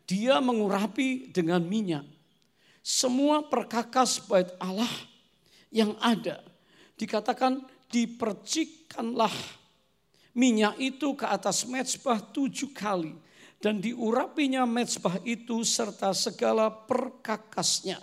Dia 0.04 0.44
mengurapi 0.44 1.32
dengan 1.32 1.64
minyak. 1.64 2.04
Semua 2.84 3.40
perkakas 3.48 4.20
bait 4.28 4.52
Allah 4.60 4.92
yang 5.72 5.96
ada. 6.04 6.44
Dikatakan 7.00 7.64
dipercikkanlah 7.88 9.32
minyak 10.36 10.76
itu 10.82 11.16
ke 11.16 11.24
atas 11.24 11.64
mezbah 11.64 12.20
tujuh 12.20 12.74
kali 12.76 13.16
dan 13.64 13.80
diurapinya 13.80 14.68
mezbah 14.68 15.24
itu 15.24 15.64
serta 15.64 16.12
segala 16.12 16.68
perkakasnya 16.68 17.96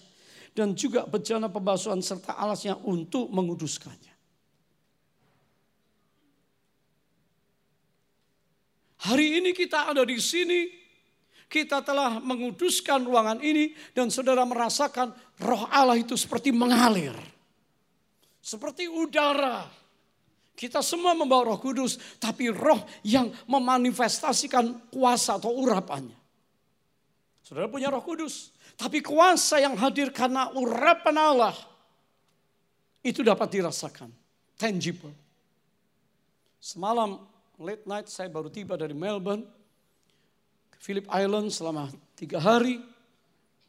dan 0.57 0.73
juga 0.73 1.05
bejana 1.05 1.53
pembasuhan 1.53 2.01
serta 2.01 2.33
alasnya 2.33 2.81
untuk 2.81 3.29
menguduskannya. 3.29 4.09
Hari 9.05 9.41
ini 9.41 9.53
kita 9.53 9.93
ada 9.93 10.01
di 10.05 10.17
sini, 10.17 10.65
kita 11.45 11.85
telah 11.85 12.21
menguduskan 12.25 13.05
ruangan 13.05 13.45
ini 13.45 13.77
dan 13.93 14.09
saudara 14.09 14.49
merasakan 14.49 15.13
roh 15.45 15.69
Allah 15.69 16.01
itu 16.01 16.17
seperti 16.17 16.57
mengalir. 16.57 17.13
Seperti 18.41 18.89
udara. 18.89 19.80
Kita 20.55 20.85
semua 20.85 21.17
membawa 21.17 21.55
roh 21.55 21.61
kudus, 21.61 21.97
tapi 22.21 22.53
roh 22.53 22.85
yang 23.01 23.33
memanifestasikan 23.49 24.93
kuasa 24.93 25.41
atau 25.41 25.57
urapannya. 25.57 26.17
Saudara 27.41 27.67
punya 27.67 27.89
roh 27.89 28.05
kudus, 28.05 28.53
tapi 28.77 29.03
kuasa 29.03 29.59
yang 29.59 29.75
hadir 29.75 30.15
karena 30.15 30.53
urapan 30.55 31.17
Allah 31.17 31.57
itu 33.01 33.25
dapat 33.25 33.49
dirasakan, 33.49 34.13
tangible. 34.61 35.13
Semalam 36.61 37.25
late 37.57 37.89
night 37.89 38.07
saya 38.13 38.29
baru 38.29 38.53
tiba 38.53 38.77
dari 38.77 38.93
Melbourne, 38.93 39.49
ke 40.69 40.79
Phillip 40.79 41.09
Island 41.09 41.49
selama 41.49 41.89
tiga 42.13 42.37
hari, 42.37 42.85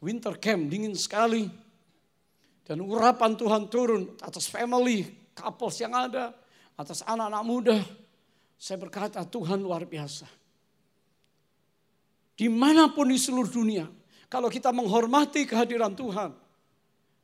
winter 0.04 0.36
camp 0.36 0.68
dingin 0.68 0.92
sekali. 0.92 1.48
Dan 2.62 2.84
urapan 2.84 3.34
Tuhan 3.34 3.66
turun 3.66 4.14
atas 4.22 4.46
family, 4.46 5.08
couples 5.34 5.80
yang 5.82 5.96
ada, 5.96 6.30
atas 6.76 7.04
anak-anak 7.04 7.44
muda. 7.44 7.78
Saya 8.56 8.78
berkata 8.78 9.22
Tuhan 9.26 9.58
luar 9.58 9.82
biasa. 9.84 10.26
Di 12.38 12.48
mana 12.48 12.88
pun 12.90 13.10
di 13.10 13.18
seluruh 13.18 13.50
dunia, 13.50 13.86
kalau 14.32 14.48
kita 14.48 14.72
menghormati 14.72 15.44
kehadiran 15.44 15.92
Tuhan, 15.92 16.32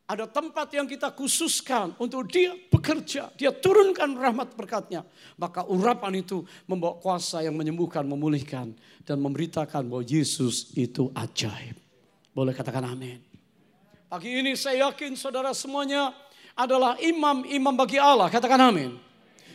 ada 0.08 0.24
tempat 0.24 0.72
yang 0.72 0.88
kita 0.88 1.12
khususkan 1.12 1.92
untuk 2.00 2.32
dia 2.32 2.56
bekerja. 2.72 3.28
Dia 3.36 3.52
turunkan 3.52 4.16
rahmat 4.16 4.56
berkatnya. 4.56 5.04
Maka 5.36 5.68
urapan 5.68 6.24
itu 6.24 6.48
membawa 6.64 6.96
kuasa 6.96 7.44
yang 7.44 7.52
menyembuhkan, 7.52 8.08
memulihkan. 8.08 8.72
Dan 9.04 9.20
memberitakan 9.20 9.84
bahwa 9.84 10.00
Yesus 10.00 10.72
itu 10.72 11.12
ajaib. 11.12 11.76
Boleh 12.32 12.56
katakan 12.56 12.88
amin. 12.88 13.20
Pagi 14.08 14.40
ini 14.40 14.56
saya 14.56 14.88
yakin 14.88 15.12
saudara 15.12 15.52
semuanya 15.52 16.16
adalah 16.56 16.96
imam-imam 16.96 17.76
bagi 17.76 18.00
Allah. 18.00 18.32
Katakan 18.32 18.64
amin. 18.64 19.07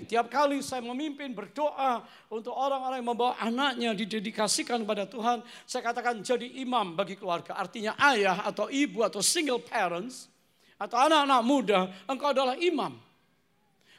Tiap 0.06 0.32
kali 0.32 0.60
saya 0.62 0.84
memimpin 0.84 1.32
berdoa 1.32 2.04
untuk 2.32 2.54
orang-orang 2.56 3.02
yang 3.04 3.10
membawa 3.10 3.34
anaknya 3.40 3.92
didedikasikan 3.98 4.84
kepada 4.84 5.10
Tuhan. 5.10 5.42
Saya 5.64 5.82
katakan 5.84 6.24
jadi 6.24 6.46
imam 6.64 6.94
bagi 6.94 7.20
keluarga. 7.20 7.56
Artinya 7.58 7.98
ayah 8.14 8.46
atau 8.48 8.72
ibu 8.72 9.02
atau 9.02 9.24
single 9.24 9.64
parents 9.64 10.32
atau 10.78 10.98
anak-anak 11.00 11.42
muda, 11.48 11.80
engkau 12.08 12.36
adalah 12.36 12.60
imam. 12.60 12.96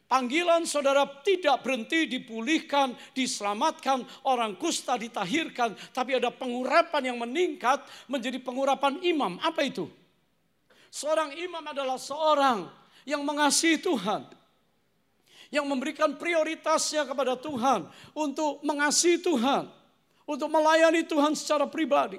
Panggilan 0.04 0.68
saudara 0.68 1.08
tidak 1.24 1.64
berhenti 1.64 2.04
dipulihkan, 2.04 2.92
diselamatkan, 3.16 4.04
orang 4.28 4.52
kusta 4.60 5.00
ditahirkan, 5.00 5.72
tapi 5.96 6.20
ada 6.20 6.28
pengurapan 6.28 7.10
yang 7.10 7.18
meningkat 7.18 7.80
menjadi 8.04 8.36
pengurapan 8.38 9.00
imam. 9.00 9.40
Apa 9.40 9.64
itu? 9.64 9.88
Seorang 10.92 11.34
imam 11.34 11.64
adalah 11.64 11.96
seorang 11.96 12.68
yang 13.08 13.24
mengasihi 13.24 13.80
Tuhan, 13.80 14.28
yang 15.54 15.70
memberikan 15.70 16.18
prioritasnya 16.18 17.06
kepada 17.06 17.38
Tuhan 17.38 17.86
untuk 18.10 18.58
mengasihi 18.66 19.22
Tuhan, 19.22 19.70
untuk 20.26 20.50
melayani 20.50 21.06
Tuhan 21.06 21.38
secara 21.38 21.70
pribadi. 21.70 22.18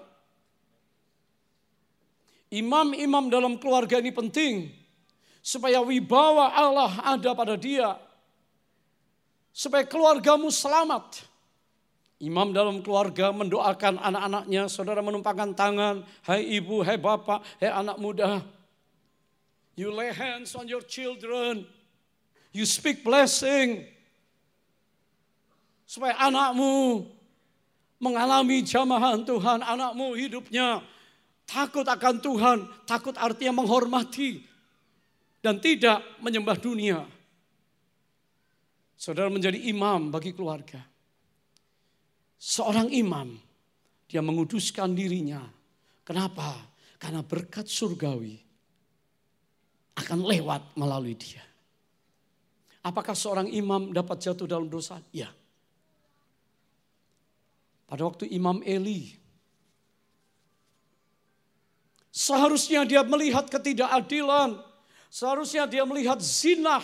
Imam-imam 2.48 3.28
dalam 3.28 3.60
keluarga 3.60 4.00
ini 4.00 4.16
penting 4.16 4.72
supaya 5.44 5.84
wibawa 5.84 6.56
Allah 6.56 6.96
ada 7.04 7.36
pada 7.36 7.60
dia. 7.60 8.00
Supaya 9.52 9.84
keluargamu 9.84 10.48
selamat. 10.48 11.28
Imam 12.24 12.56
dalam 12.56 12.80
keluarga 12.80 13.36
mendoakan 13.36 14.00
anak-anaknya, 14.00 14.72
saudara 14.72 15.04
menumpangkan 15.04 15.52
tangan, 15.52 16.08
hai 16.24 16.48
ibu, 16.60 16.80
hai 16.80 16.96
bapak, 16.96 17.44
hai 17.60 17.72
anak 17.72 18.00
muda. 18.00 18.40
You 19.76 19.92
lay 19.92 20.16
hands 20.16 20.56
on 20.56 20.72
your 20.72 20.80
children. 20.80 21.68
You 22.56 22.64
speak 22.64 23.04
blessing. 23.04 23.84
Supaya 25.84 26.16
anakmu 26.24 27.04
mengalami 28.00 28.64
jamahan 28.64 29.28
Tuhan, 29.28 29.60
anakmu 29.60 30.16
hidupnya 30.16 30.80
Takut 31.46 31.86
akan 31.86 32.16
Tuhan, 32.26 32.58
takut 32.90 33.14
artinya 33.22 33.62
menghormati 33.62 34.42
dan 35.46 35.62
tidak 35.62 36.02
menyembah 36.18 36.58
dunia. 36.58 37.06
Saudara 38.98 39.30
menjadi 39.30 39.62
imam 39.70 40.10
bagi 40.10 40.34
keluarga. 40.34 40.82
Seorang 42.42 42.90
imam, 42.90 43.38
dia 44.10 44.26
menguduskan 44.26 44.98
dirinya. 44.98 45.46
Kenapa? 46.02 46.58
Karena 46.98 47.22
berkat 47.22 47.70
surgawi 47.70 48.42
akan 50.02 50.26
lewat 50.26 50.74
melalui 50.74 51.14
dia. 51.14 51.46
Apakah 52.86 53.18
seorang 53.18 53.50
imam 53.50 53.90
dapat 53.90 54.22
jatuh 54.22 54.46
dalam 54.46 54.70
dosa? 54.70 55.02
Ya. 55.10 55.34
Pada 57.90 58.06
waktu 58.06 58.30
Imam 58.30 58.62
Eli 58.62 59.26
Seharusnya 62.16 62.88
dia 62.88 63.04
melihat 63.04 63.44
ketidakadilan. 63.52 64.56
Seharusnya 65.12 65.68
dia 65.68 65.84
melihat 65.84 66.24
zina 66.24 66.80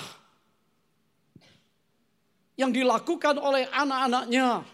yang 2.60 2.68
dilakukan 2.76 3.40
oleh 3.40 3.64
anak-anaknya 3.72 4.68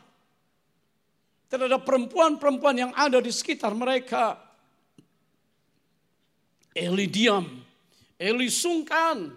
terhadap 1.45 1.85
perempuan-perempuan 1.85 2.89
yang 2.89 2.91
ada 2.97 3.21
di 3.21 3.29
sekitar 3.29 3.77
mereka. 3.77 4.33
Eli 6.73 7.05
diam, 7.05 7.45
Eli 8.17 8.49
sungkan, 8.49 9.29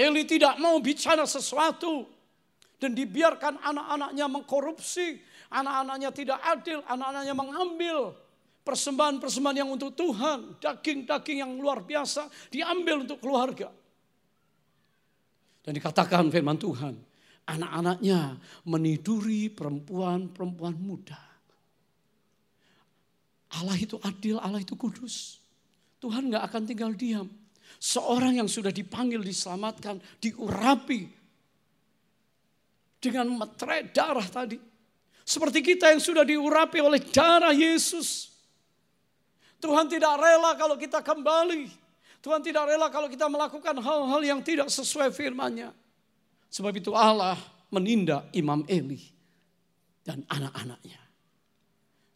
Eli 0.00 0.24
tidak 0.24 0.56
mau 0.56 0.80
bicara 0.80 1.28
sesuatu 1.28 2.08
dan 2.80 2.96
dibiarkan 2.96 3.60
anak-anaknya 3.60 4.24
mengkorupsi, 4.32 5.20
anak-anaknya 5.52 6.08
tidak 6.16 6.40
adil, 6.40 6.80
anak-anaknya 6.88 7.34
mengambil 7.36 8.16
Persembahan-persembahan 8.60 9.56
yang 9.64 9.70
untuk 9.72 9.96
Tuhan, 9.96 10.60
daging-daging 10.60 11.40
yang 11.40 11.52
luar 11.56 11.80
biasa 11.80 12.28
diambil 12.52 13.08
untuk 13.08 13.16
keluarga. 13.24 13.72
Dan 15.64 15.72
dikatakan 15.72 16.28
firman 16.28 16.60
Tuhan, 16.60 16.94
anak-anaknya 17.48 18.36
meniduri 18.68 19.48
perempuan-perempuan 19.48 20.76
muda. 20.76 21.18
Allah 23.56 23.76
itu 23.80 23.96
adil, 24.04 24.36
Allah 24.36 24.60
itu 24.60 24.76
kudus. 24.76 25.40
Tuhan 25.98 26.28
gak 26.28 26.44
akan 26.52 26.62
tinggal 26.68 26.92
diam. 26.92 27.26
Seorang 27.80 28.36
yang 28.36 28.48
sudah 28.48 28.68
dipanggil, 28.68 29.24
diselamatkan, 29.24 29.96
diurapi. 30.20 31.08
Dengan 33.00 33.32
meterai 33.32 33.88
darah 33.88 34.28
tadi. 34.28 34.60
Seperti 35.24 35.64
kita 35.64 35.88
yang 35.88 36.04
sudah 36.04 36.20
diurapi 36.20 36.84
oleh 36.84 37.00
darah 37.00 37.56
Yesus. 37.56 38.28
Tuhan 39.56 39.88
tidak 39.88 40.20
rela 40.20 40.52
kalau 40.60 40.76
kita 40.76 41.00
kembali. 41.00 41.72
Tuhan 42.20 42.44
tidak 42.44 42.68
rela 42.68 42.92
kalau 42.92 43.08
kita 43.08 43.32
melakukan 43.32 43.80
hal-hal 43.80 44.20
yang 44.20 44.44
tidak 44.44 44.68
sesuai 44.68 45.08
firman-Nya. 45.16 45.72
Sebab 46.52 46.72
itu 46.76 46.92
Allah 46.92 47.40
menindak 47.72 48.28
Imam 48.36 48.60
Eli 48.68 49.00
dan 50.04 50.20
anak-anaknya. 50.28 51.09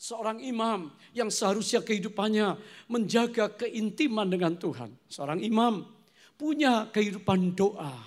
Seorang 0.04 0.36
imam 0.44 0.92
yang 1.16 1.32
seharusnya 1.32 1.80
kehidupannya 1.80 2.60
menjaga 2.92 3.48
keintiman 3.48 4.28
dengan 4.28 4.52
Tuhan. 4.52 4.92
Seorang 5.08 5.40
imam 5.40 5.80
punya 6.36 6.92
kehidupan 6.92 7.56
doa. 7.56 8.04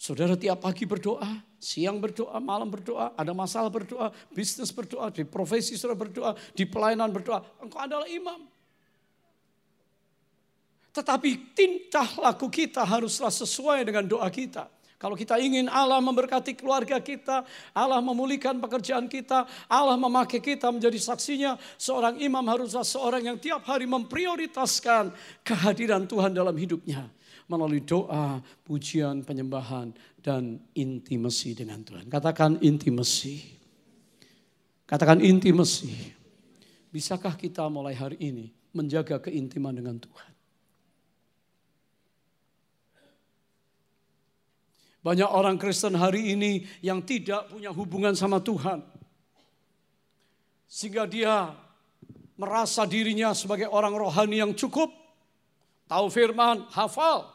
Saudara 0.00 0.32
tiap 0.32 0.64
pagi 0.64 0.88
berdoa, 0.88 1.44
Siang 1.60 2.00
berdoa, 2.00 2.40
malam 2.40 2.72
berdoa, 2.72 3.12
ada 3.20 3.36
masalah 3.36 3.68
berdoa, 3.68 4.16
bisnis 4.32 4.72
berdoa, 4.72 5.12
di 5.12 5.28
profesi 5.28 5.76
sudah 5.76 5.92
berdoa, 5.92 6.32
di 6.56 6.64
pelayanan 6.64 7.12
berdoa. 7.12 7.44
Engkau 7.60 7.84
adalah 7.84 8.08
imam. 8.08 8.48
Tetapi 10.88 11.52
tintah 11.52 12.08
laku 12.16 12.48
kita 12.48 12.80
haruslah 12.80 13.28
sesuai 13.28 13.84
dengan 13.84 14.08
doa 14.08 14.28
kita. 14.32 14.72
Kalau 14.96 15.18
kita 15.18 15.36
ingin 15.42 15.66
Allah 15.68 15.98
memberkati 16.00 16.56
keluarga 16.56 17.02
kita, 17.02 17.44
Allah 17.74 18.00
memulihkan 18.00 18.56
pekerjaan 18.62 19.10
kita, 19.10 19.44
Allah 19.66 19.98
memakai 19.98 20.40
kita 20.40 20.70
menjadi 20.70 20.96
saksinya, 20.96 21.58
seorang 21.76 22.16
imam 22.22 22.44
haruslah 22.46 22.86
seorang 22.86 23.26
yang 23.26 23.36
tiap 23.36 23.66
hari 23.66 23.84
memprioritaskan 23.84 25.12
kehadiran 25.42 26.06
Tuhan 26.08 26.32
dalam 26.32 26.54
hidupnya 26.54 27.10
melalui 27.44 27.84
doa, 27.84 28.40
pujian, 28.64 29.20
penyembahan, 29.20 29.92
dan 30.24 30.56
intimasi 30.72 31.52
dengan 31.52 31.84
Tuhan. 31.84 32.08
Katakan 32.08 32.56
intimasi. 32.64 33.44
Katakan 34.88 35.20
intimasi. 35.20 35.92
Bisakah 36.88 37.36
kita 37.36 37.66
mulai 37.68 37.92
hari 37.92 38.16
ini 38.22 38.48
menjaga 38.72 39.20
keintiman 39.20 39.74
dengan 39.74 39.98
Tuhan? 40.00 40.33
Banyak 45.04 45.28
orang 45.28 45.60
Kristen 45.60 46.00
hari 46.00 46.32
ini 46.32 46.64
yang 46.80 47.04
tidak 47.04 47.52
punya 47.52 47.68
hubungan 47.68 48.16
sama 48.16 48.40
Tuhan. 48.40 48.80
Sehingga 50.64 51.04
dia 51.04 51.52
merasa 52.40 52.88
dirinya 52.88 53.36
sebagai 53.36 53.68
orang 53.68 53.92
rohani 53.92 54.40
yang 54.40 54.56
cukup. 54.56 54.88
Tahu 55.84 56.08
firman, 56.08 56.64
hafal. 56.72 57.28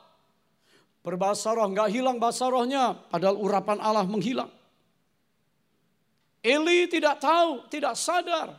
Berbahasa 1.05 1.53
roh 1.53 1.69
nggak 1.69 1.93
hilang 1.93 2.17
bahasa 2.17 2.49
rohnya, 2.49 2.97
padahal 3.13 3.37
urapan 3.37 3.77
Allah 3.77 4.03
menghilang. 4.03 4.49
Eli 6.41 6.89
tidak 6.89 7.21
tahu, 7.21 7.69
tidak 7.69 7.93
sadar. 7.93 8.57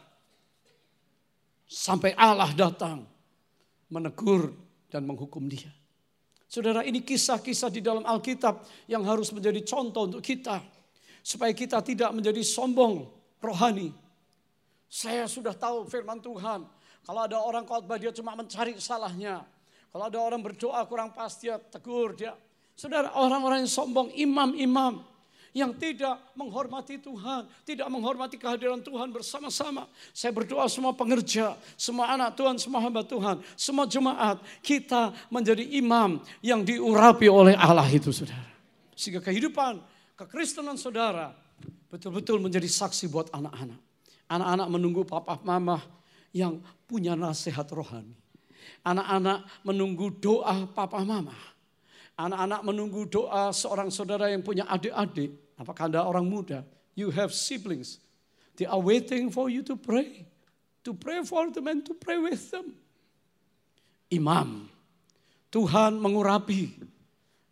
Sampai 1.67 2.15
Allah 2.15 2.55
datang 2.55 3.11
menegur 3.91 4.55
dan 4.87 5.03
menghukum 5.03 5.51
dia. 5.51 5.80
Saudara 6.51 6.83
ini 6.83 6.99
kisah-kisah 6.99 7.71
di 7.71 7.79
dalam 7.79 8.03
Alkitab 8.03 8.67
yang 8.91 9.07
harus 9.07 9.31
menjadi 9.31 9.63
contoh 9.63 10.11
untuk 10.11 10.19
kita. 10.19 10.59
Supaya 11.23 11.55
kita 11.55 11.79
tidak 11.79 12.11
menjadi 12.11 12.43
sombong 12.43 13.07
rohani. 13.39 13.95
Saya 14.91 15.31
sudah 15.31 15.55
tahu 15.55 15.87
firman 15.87 16.19
Tuhan. 16.19 16.67
Kalau 17.07 17.21
ada 17.23 17.39
orang 17.39 17.63
khotbah 17.63 18.03
dia 18.03 18.11
cuma 18.11 18.35
mencari 18.35 18.75
salahnya. 18.83 19.47
Kalau 19.95 20.11
ada 20.11 20.19
orang 20.19 20.43
berdoa 20.43 20.83
kurang 20.91 21.15
pas 21.15 21.31
dia 21.39 21.55
tegur 21.71 22.19
dia. 22.19 22.35
Saudara 22.75 23.15
orang-orang 23.15 23.63
yang 23.63 23.71
sombong 23.71 24.11
imam-imam 24.19 25.07
yang 25.51 25.75
tidak 25.75 26.19
menghormati 26.39 27.03
Tuhan, 27.03 27.47
tidak 27.67 27.89
menghormati 27.91 28.39
kehadiran 28.39 28.79
Tuhan 28.79 29.11
bersama-sama. 29.11 29.91
Saya 30.15 30.31
berdoa 30.31 30.71
semua 30.71 30.95
pengerja, 30.95 31.59
semua 31.75 32.15
anak 32.15 32.39
Tuhan, 32.39 32.55
semua 32.59 32.81
hamba 32.83 33.03
Tuhan, 33.03 33.43
semua 33.59 33.87
jemaat, 33.87 34.39
kita 34.63 35.11
menjadi 35.27 35.67
imam 35.75 36.23
yang 36.39 36.63
diurapi 36.63 37.27
oleh 37.27 37.59
Allah 37.59 37.87
itu 37.91 38.15
saudara. 38.15 38.47
Sehingga 38.95 39.19
kehidupan 39.19 39.83
kekristenan 40.15 40.79
saudara 40.79 41.35
betul-betul 41.91 42.39
menjadi 42.39 42.71
saksi 42.71 43.11
buat 43.11 43.27
anak-anak. 43.35 43.81
Anak-anak 44.31 44.69
menunggu 44.71 45.03
papa 45.03 45.43
mama 45.43 45.83
yang 46.31 46.63
punya 46.87 47.19
nasihat 47.19 47.67
rohani. 47.75 48.15
Anak-anak 48.87 49.67
menunggu 49.67 50.15
doa 50.15 50.71
papa 50.71 51.03
mama 51.03 51.35
Anak-anak 52.19 52.61
menunggu 52.67 53.07
doa 53.07 53.53
seorang 53.55 53.89
saudara 53.93 54.31
yang 54.31 54.41
punya 54.41 54.67
adik-adik. 54.67 55.35
Apakah 55.61 55.93
Anda 55.93 56.07
orang 56.07 56.27
muda? 56.27 56.65
You 56.97 57.13
have 57.13 57.31
siblings. 57.35 58.01
They 58.61 58.69
are 58.69 58.81
waiting 58.81 59.33
for 59.33 59.49
you 59.49 59.65
to 59.69 59.77
pray. 59.77 60.29
To 60.89 60.97
pray 60.97 61.25
for 61.25 61.49
them 61.53 61.69
and 61.69 61.81
to 61.85 61.93
pray 61.97 62.21
with 62.21 62.41
them. 62.53 62.77
Imam. 64.11 64.69
Tuhan 65.51 65.99
mengurapi 65.99 66.71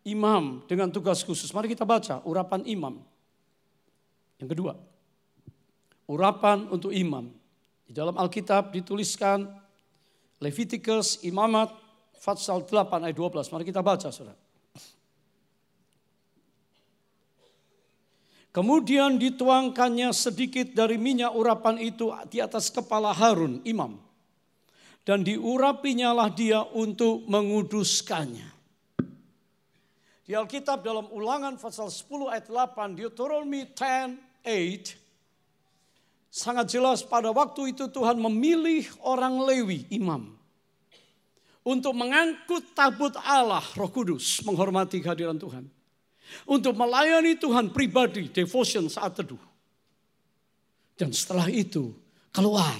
imam 0.07 0.63
dengan 0.65 0.87
tugas 0.89 1.21
khusus. 1.21 1.51
Mari 1.51 1.71
kita 1.71 1.83
baca 1.83 2.23
urapan 2.23 2.63
imam. 2.63 3.03
Yang 4.39 4.49
kedua, 4.55 4.73
urapan 6.07 6.71
untuk 6.71 6.95
imam. 6.95 7.27
Di 7.83 7.91
dalam 7.91 8.15
Alkitab 8.15 8.71
dituliskan 8.71 9.49
Leviticus 10.39 11.19
Imamat 11.27 11.75
Fatsal 12.15 12.63
8 12.63 13.03
ayat 13.03 13.15
12. 13.15 13.51
Mari 13.51 13.63
kita 13.67 13.83
baca 13.83 14.07
saudara. 14.07 14.48
Kemudian 18.49 19.21
dituangkannya 19.21 20.09
sedikit 20.09 20.73
dari 20.73 20.97
minyak 20.97 21.37
urapan 21.37 21.77
itu 21.77 22.09
di 22.33 22.41
atas 22.41 22.73
kepala 22.73 23.13
Harun, 23.13 23.61
imam. 23.61 24.01
Dan 25.05 25.21
diurapinya 25.21 26.09
lah 26.13 26.33
dia 26.33 26.65
untuk 26.73 27.29
menguduskannya. 27.29 28.49
Di 30.25 30.37
Alkitab 30.37 30.85
dalam 30.85 31.09
ulangan 31.13 31.57
pasal 31.57 31.89
10 31.89 32.29
ayat 32.29 32.45
8, 32.49 32.93
Deuteronomy 32.97 33.69
10, 33.69 34.17
8, 34.45 34.97
sangat 36.29 36.69
jelas 36.69 37.01
pada 37.01 37.33
waktu 37.33 37.73
itu 37.73 37.89
Tuhan 37.89 38.17
memilih 38.17 38.85
orang 39.05 39.41
Lewi, 39.45 39.89
imam. 39.93 40.37
Untuk 41.65 41.93
mengangkut 41.93 42.73
tabut 42.73 43.13
Allah, 43.21 43.61
roh 43.77 43.89
kudus, 43.93 44.41
menghormati 44.41 45.01
kehadiran 45.01 45.37
Tuhan 45.37 45.78
untuk 46.45 46.73
melayani 46.75 47.37
Tuhan 47.37 47.69
pribadi, 47.73 48.29
devotion 48.29 48.89
saat 48.89 49.17
teduh. 49.17 49.41
Dan 50.99 51.15
setelah 51.15 51.47
itu 51.47 51.95
keluar 52.35 52.75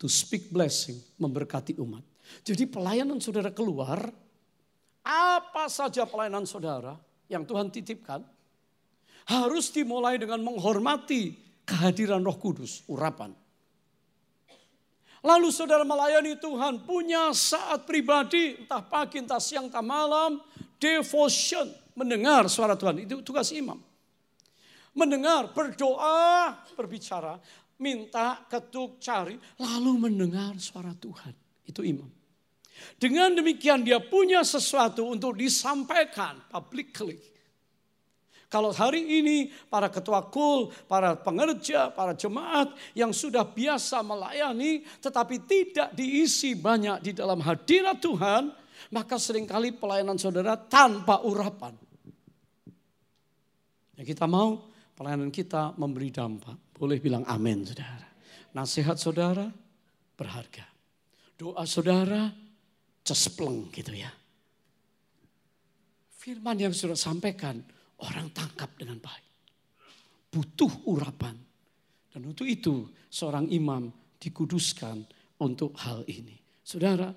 to 0.00 0.10
speak 0.10 0.50
blessing, 0.50 0.98
memberkati 1.16 1.78
umat. 1.78 2.02
Jadi 2.42 2.66
pelayanan 2.66 3.22
saudara 3.22 3.54
keluar, 3.54 4.10
apa 5.04 5.64
saja 5.70 6.08
pelayanan 6.08 6.48
saudara 6.48 6.98
yang 7.30 7.46
Tuhan 7.46 7.70
titipkan, 7.70 8.24
harus 9.24 9.72
dimulai 9.72 10.20
dengan 10.20 10.42
menghormati 10.42 11.36
kehadiran 11.64 12.20
roh 12.20 12.36
kudus, 12.36 12.84
urapan. 12.90 13.32
Lalu 15.24 15.48
saudara 15.48 15.88
melayani 15.88 16.36
Tuhan, 16.36 16.84
punya 16.84 17.32
saat 17.32 17.88
pribadi, 17.88 18.60
entah 18.60 18.84
pagi, 18.84 19.24
entah 19.24 19.40
siang, 19.40 19.72
entah 19.72 19.80
malam, 19.80 20.36
devotion 20.76 21.83
mendengar 21.94 22.46
suara 22.50 22.74
Tuhan. 22.78 23.06
Itu 23.06 23.22
tugas 23.22 23.50
imam. 23.54 23.78
Mendengar, 24.94 25.50
berdoa, 25.50 26.54
berbicara, 26.78 27.38
minta, 27.82 28.46
ketuk, 28.46 29.02
cari, 29.02 29.34
lalu 29.58 30.06
mendengar 30.06 30.54
suara 30.62 30.94
Tuhan. 30.94 31.34
Itu 31.66 31.82
imam. 31.82 32.06
Dengan 32.98 33.34
demikian 33.34 33.86
dia 33.86 34.02
punya 34.02 34.42
sesuatu 34.42 35.06
untuk 35.06 35.38
disampaikan 35.38 36.42
publicly. 36.50 37.18
Kalau 38.50 38.70
hari 38.70 39.02
ini 39.02 39.50
para 39.66 39.90
ketua 39.90 40.30
kul, 40.30 40.70
para 40.86 41.18
pengerja, 41.18 41.90
para 41.90 42.14
jemaat 42.14 42.70
yang 42.94 43.10
sudah 43.10 43.42
biasa 43.42 43.98
melayani 44.06 44.86
tetapi 45.02 45.42
tidak 45.42 45.90
diisi 45.90 46.54
banyak 46.54 47.02
di 47.02 47.10
dalam 47.18 47.42
hadirat 47.42 47.98
Tuhan, 47.98 48.54
maka 48.94 49.18
sering 49.18 49.42
kali 49.42 49.74
pelayanan 49.74 50.14
saudara 50.22 50.54
tanpa 50.54 51.26
urapan. 51.26 51.74
Ya 53.94 54.02
kita 54.02 54.26
mau 54.26 54.70
pelayanan 54.94 55.30
kita 55.30 55.74
memberi 55.78 56.10
dampak. 56.10 56.74
Boleh 56.74 56.98
bilang 56.98 57.22
amin 57.26 57.62
saudara. 57.62 58.08
Nasihat 58.54 58.98
saudara 58.98 59.46
berharga. 60.18 60.66
Doa 61.34 61.66
saudara 61.66 62.30
cespleng 63.02 63.70
gitu 63.70 63.94
ya. 63.94 64.10
Firman 66.14 66.56
yang 66.56 66.72
sudah 66.72 66.96
sampaikan 66.96 67.60
orang 68.00 68.32
tangkap 68.32 68.72
dengan 68.78 68.98
baik. 68.98 69.26
Butuh 70.30 70.88
urapan. 70.90 71.36
Dan 72.10 72.30
untuk 72.30 72.46
itu 72.46 72.88
seorang 73.10 73.50
imam 73.50 73.90
dikuduskan 74.18 75.04
untuk 75.42 75.76
hal 75.82 76.06
ini. 76.08 76.38
Saudara, 76.64 77.10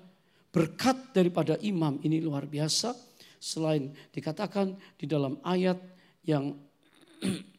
berkat 0.52 1.14
daripada 1.14 1.56
imam 1.64 1.98
ini 2.04 2.20
luar 2.20 2.44
biasa. 2.44 2.92
Selain 3.38 3.94
dikatakan 4.10 4.74
di 4.98 5.06
dalam 5.06 5.38
ayat 5.46 5.78
yang 6.26 6.52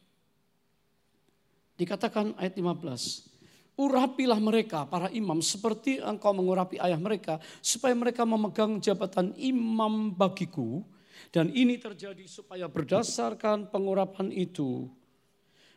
Dikatakan 1.80 2.36
ayat 2.36 2.56
15. 2.56 3.80
Urapilah 3.80 4.36
mereka 4.36 4.84
para 4.84 5.08
imam 5.08 5.40
seperti 5.40 6.04
engkau 6.04 6.36
mengurapi 6.36 6.76
ayah 6.76 7.00
mereka 7.00 7.40
supaya 7.64 7.96
mereka 7.96 8.28
memegang 8.28 8.76
jabatan 8.76 9.32
imam 9.40 10.12
bagiku 10.12 10.84
dan 11.32 11.48
ini 11.48 11.80
terjadi 11.80 12.28
supaya 12.28 12.68
berdasarkan 12.68 13.72
pengurapan 13.72 14.28
itu 14.32 14.88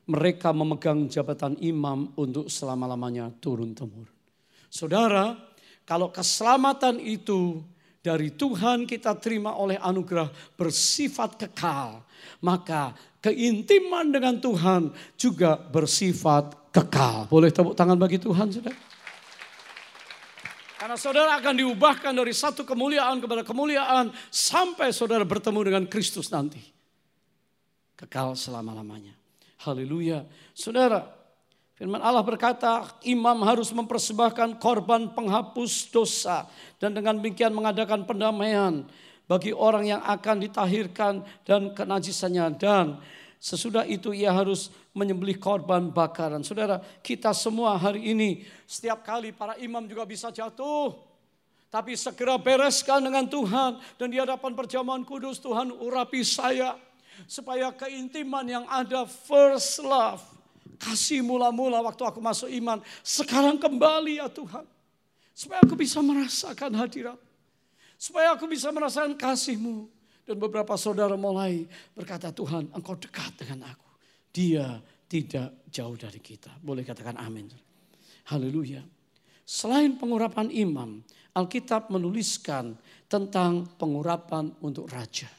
mereka 0.04 0.52
memegang 0.52 1.08
jabatan 1.08 1.56
imam 1.63 2.12
untuk 2.19 2.52
selama-lamanya 2.52 3.32
turun 3.39 3.72
temurun. 3.72 4.12
Saudara, 4.67 5.39
kalau 5.88 6.12
keselamatan 6.12 7.00
itu 7.00 7.63
dari 8.04 8.36
Tuhan 8.36 8.84
kita 8.84 9.16
terima 9.16 9.56
oleh 9.56 9.80
anugerah 9.80 10.28
bersifat 10.60 11.39
kekal, 11.39 12.04
maka 12.44 12.92
keintiman 13.24 14.12
dengan 14.12 14.36
Tuhan 14.44 14.92
juga 15.16 15.56
bersifat 15.56 16.70
kekal. 16.76 17.32
Boleh 17.32 17.48
tepuk 17.48 17.72
tangan 17.72 17.96
bagi 17.96 18.20
Tuhan, 18.20 18.52
saudara? 18.52 18.76
Karena 20.84 21.00
saudara 21.00 21.39
akan 21.39 21.56
diubahkan 21.63 22.12
dari 22.12 22.36
satu 22.36 22.68
kemuliaan 22.68 23.24
kepada 23.24 23.48
kemuliaan 23.48 24.12
sampai 24.28 24.92
saudara 24.92 25.24
bertemu 25.24 25.60
dengan 25.63 25.84
Kristus 25.88 26.28
nanti. 26.28 26.60
Kekal 27.96 28.36
selama-lamanya. 28.36 29.16
Haleluya. 29.63 30.28
Saudara, 30.52 31.08
firman 31.74 32.02
Allah 32.02 32.22
berkata, 32.22 32.86
imam 33.06 33.42
harus 33.46 33.74
mempersembahkan 33.74 34.62
korban 34.62 35.10
penghapus 35.12 35.90
dosa 35.90 36.46
dan 36.78 36.94
dengan 36.94 37.18
demikian 37.18 37.54
mengadakan 37.54 38.06
pendamaian 38.06 38.86
bagi 39.26 39.56
orang 39.56 39.88
yang 39.88 40.02
akan 40.04 40.44
ditahirkan 40.44 41.24
dan 41.48 41.72
kenajisannya 41.72 42.46
dan 42.60 43.00
sesudah 43.44 43.84
itu 43.84 44.16
ia 44.16 44.32
harus 44.32 44.72
menyembelih 44.96 45.36
korban 45.42 45.90
bakaran. 45.90 46.46
Saudara, 46.46 46.80
kita 47.02 47.34
semua 47.36 47.76
hari 47.76 48.14
ini 48.14 48.46
setiap 48.70 49.04
kali 49.04 49.34
para 49.34 49.58
imam 49.60 49.84
juga 49.90 50.08
bisa 50.08 50.30
jatuh. 50.30 50.96
Tapi 51.74 51.98
segera 51.98 52.38
bereskan 52.38 53.02
dengan 53.02 53.26
Tuhan 53.26 53.82
dan 53.98 54.08
di 54.14 54.22
hadapan 54.22 54.54
perjamuan 54.54 55.02
kudus 55.02 55.42
Tuhan 55.42 55.74
urapi 55.74 56.22
saya 56.22 56.78
supaya 57.26 57.74
keintiman 57.74 58.46
yang 58.46 58.66
ada 58.70 59.10
first 59.10 59.82
love 59.82 60.22
kasih 60.84 61.24
mula-mula 61.24 61.80
waktu 61.80 62.04
aku 62.04 62.19
masuk 62.19 62.52
iman 62.52 62.84
sekarang 63.00 63.56
kembali 63.56 64.19
ya 64.19 64.28
Tuhan 64.28 64.67
supaya 65.32 65.63
aku 65.63 65.80
bisa 65.80 66.04
merasakan 66.04 66.76
hadirat 66.76 67.19
Supaya 68.04 68.36
aku 68.36 68.52
bisa 68.52 68.67
merasakan 68.67 69.15
kasihmu. 69.15 69.88
Dan 70.28 70.36
beberapa 70.36 70.76
saudara 70.76 71.15
mulai 71.15 71.63
berkata, 71.96 72.36
Tuhan 72.36 72.67
engkau 72.76 73.00
dekat 73.00 73.32
dengan 73.39 73.72
aku. 73.72 73.88
Dia 74.28 74.76
tidak 75.08 75.72
jauh 75.72 75.96
dari 75.96 76.19
kita. 76.19 76.52
Boleh 76.60 76.84
katakan 76.84 77.15
amin. 77.15 77.48
Haleluya. 78.28 78.84
Selain 79.48 79.96
pengurapan 79.96 80.52
imam, 80.52 81.00
Alkitab 81.32 81.88
menuliskan 81.88 82.76
tentang 83.08 83.72
pengurapan 83.80 84.52
untuk 84.60 84.91
raja. 84.91 85.32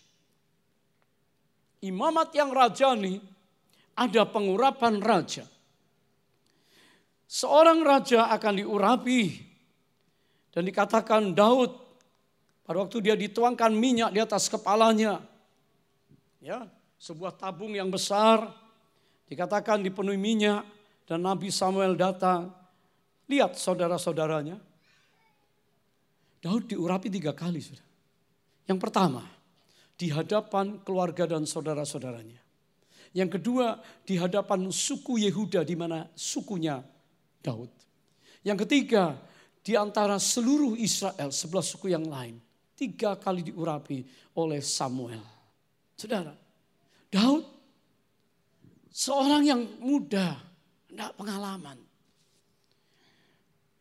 Imamat 1.85 2.33
yang 2.33 2.49
rajani 2.49 3.21
ada 3.95 4.23
pengurapan 4.27 4.99
raja. 4.99 5.47
Seorang 7.25 7.83
raja 7.83 8.31
akan 8.31 8.63
diurapi 8.63 9.23
dan 10.55 10.63
dikatakan 10.63 11.35
Daud 11.35 11.73
pada 12.63 12.79
waktu 12.85 13.03
dia 13.03 13.17
dituangkan 13.19 13.75
minyak 13.75 14.15
di 14.15 14.21
atas 14.23 14.47
kepalanya. 14.47 15.19
Ya, 16.39 16.69
sebuah 17.01 17.35
tabung 17.35 17.73
yang 17.75 17.89
besar 17.89 18.53
dikatakan 19.27 19.81
dipenuhi 19.81 20.21
minyak 20.21 20.63
dan 21.09 21.25
Nabi 21.25 21.49
Samuel 21.49 21.97
datang. 21.97 22.53
Lihat 23.25 23.57
saudara-saudaranya. 23.57 24.61
Daud 26.45 26.69
diurapi 26.69 27.09
tiga 27.09 27.33
kali 27.33 27.57
sudah. 27.57 27.81
Yang 28.69 28.79
pertama, 28.85 29.25
di 29.97 30.13
hadapan 30.13 30.77
keluarga 30.85 31.25
dan 31.25 31.49
saudara-saudaranya. 31.49 32.44
Yang 33.15 33.39
kedua, 33.39 33.79
di 34.03 34.19
hadapan 34.19 34.75
suku 34.75 35.23
Yehuda 35.23 35.63
di 35.63 35.79
mana 35.79 36.11
sukunya 36.19 36.83
Daud. 37.39 37.71
Yang 38.43 38.67
ketiga, 38.67 39.15
di 39.63 39.79
antara 39.79 40.19
seluruh 40.19 40.75
Israel, 40.75 41.31
sebelah 41.31 41.63
suku 41.63 41.95
yang 41.95 42.05
lain. 42.05 42.43
Tiga 42.75 43.15
kali 43.15 43.47
diurapi 43.47 44.03
oleh 44.35 44.59
Samuel. 44.59 45.23
Saudara, 45.95 46.35
Daud 47.07 47.55
seorang 48.91 49.43
yang 49.47 49.63
muda, 49.79 50.35
tidak 50.91 51.11
pengalaman. 51.15 51.79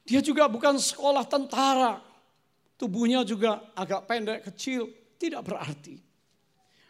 Dia 0.04 0.22
juga 0.22 0.46
bukan 0.46 0.78
sekolah 0.78 1.26
tentara. 1.26 2.02
Tubuhnya 2.78 3.26
juga 3.26 3.72
agak 3.74 4.06
pendek, 4.10 4.40
kecil. 4.52 4.90
Tidak 5.16 5.40
berarti. 5.40 6.13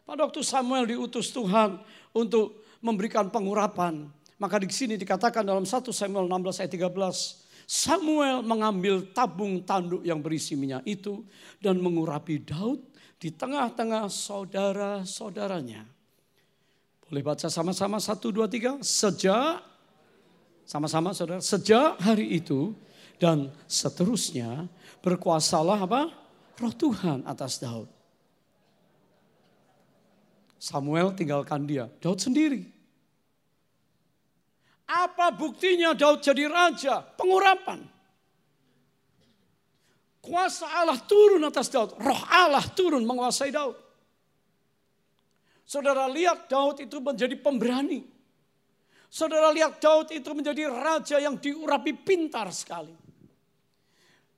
Pada 0.03 0.27
waktu 0.27 0.43
Samuel 0.43 0.87
diutus 0.87 1.31
Tuhan 1.31 1.79
untuk 2.11 2.63
memberikan 2.83 3.31
pengurapan. 3.31 4.11
Maka 4.35 4.59
di 4.59 4.67
sini 4.67 4.99
dikatakan 4.99 5.47
dalam 5.47 5.63
1 5.63 5.71
Samuel 5.95 6.27
16 6.27 6.59
ayat 6.59 6.71
13. 6.75 7.43
Samuel 7.63 8.43
mengambil 8.43 9.07
tabung 9.15 9.63
tanduk 9.63 10.03
yang 10.03 10.19
berisi 10.19 10.59
minyak 10.59 10.83
itu 10.83 11.23
dan 11.63 11.79
mengurapi 11.79 12.43
Daud 12.43 12.83
di 13.15 13.31
tengah-tengah 13.31 14.11
saudara-saudaranya. 14.11 15.87
Boleh 17.07 17.23
baca 17.23 17.47
sama-sama 17.47 18.03
satu 18.03 18.35
dua 18.35 18.51
tiga. 18.51 18.75
Sejak 18.83 19.63
sama-sama 20.67 21.15
saudara. 21.15 21.39
Sejak 21.39 21.95
hari 22.03 22.35
itu 22.35 22.75
dan 23.15 23.47
seterusnya 23.63 24.67
berkuasalah 24.99 25.87
apa? 25.87 26.11
Roh 26.59 26.75
Tuhan 26.75 27.23
atas 27.23 27.63
Daud. 27.63 27.87
Samuel 30.63 31.11
tinggalkan 31.11 31.67
dia. 31.67 31.91
Daud 31.99 32.23
sendiri. 32.23 32.63
Apa 34.87 35.35
buktinya 35.35 35.91
Daud 35.91 36.23
jadi 36.23 36.47
raja? 36.47 37.03
Pengurapan. 37.03 37.83
Kuasa 40.23 40.71
Allah 40.71 41.03
turun 41.03 41.43
atas 41.43 41.67
Daud. 41.67 41.99
Roh 41.99 42.21
Allah 42.31 42.63
turun 42.71 43.03
menguasai 43.03 43.51
Daud. 43.51 43.75
Saudara 45.67 46.07
lihat 46.07 46.47
Daud 46.47 46.79
itu 46.79 46.95
menjadi 47.03 47.35
pemberani. 47.35 48.07
Saudara 49.11 49.51
lihat 49.51 49.83
Daud 49.83 50.15
itu 50.15 50.31
menjadi 50.31 50.71
raja 50.71 51.19
yang 51.19 51.43
diurapi 51.43 51.91
pintar 52.07 52.47
sekali. 52.55 53.02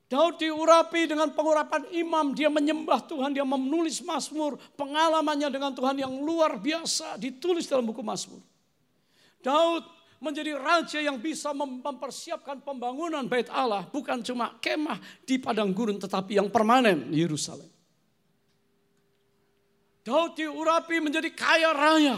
Daud 0.05 0.37
diurapi 0.37 1.09
dengan 1.09 1.33
pengurapan 1.33 1.89
imam, 1.89 2.37
dia 2.37 2.45
menyembah 2.45 3.01
Tuhan, 3.09 3.33
dia 3.33 3.41
menulis 3.41 4.05
Mazmur, 4.05 4.61
pengalamannya 4.77 5.49
dengan 5.49 5.73
Tuhan 5.73 5.97
yang 5.97 6.13
luar 6.21 6.61
biasa 6.61 7.17
ditulis 7.17 7.65
dalam 7.65 7.89
buku 7.89 8.05
Mazmur. 8.05 8.37
Daud 9.41 9.95
menjadi 10.21 10.57
raja 10.57 10.99
yang 11.01 11.17
bisa 11.17 11.53
mempersiapkan 11.57 12.61
pembangunan 12.61 13.25
bait 13.25 13.49
Allah. 13.49 13.85
Bukan 13.89 14.21
cuma 14.21 14.53
kemah 14.61 14.97
di 15.25 15.41
padang 15.41 15.73
gurun 15.73 15.97
tetapi 15.97 16.37
yang 16.37 16.49
permanen 16.53 17.09
di 17.09 17.21
Yerusalem. 17.21 17.69
Daud 20.05 20.37
diurapi 20.37 21.01
menjadi 21.01 21.33
kaya 21.33 21.73
raya. 21.73 22.17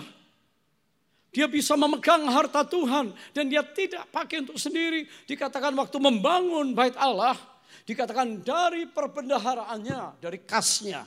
Dia 1.31 1.47
bisa 1.47 1.75
memegang 1.75 2.27
harta 2.27 2.63
Tuhan 2.67 3.15
dan 3.31 3.45
dia 3.47 3.63
tidak 3.63 4.07
pakai 4.11 4.43
untuk 4.43 4.59
sendiri. 4.59 5.07
Dikatakan 5.27 5.71
waktu 5.75 5.97
membangun 5.99 6.75
bait 6.75 6.95
Allah, 6.99 7.35
dikatakan 7.83 8.41
dari 8.41 8.89
perbendaharaannya, 8.89 10.23
dari 10.23 10.39
kasnya, 10.41 11.03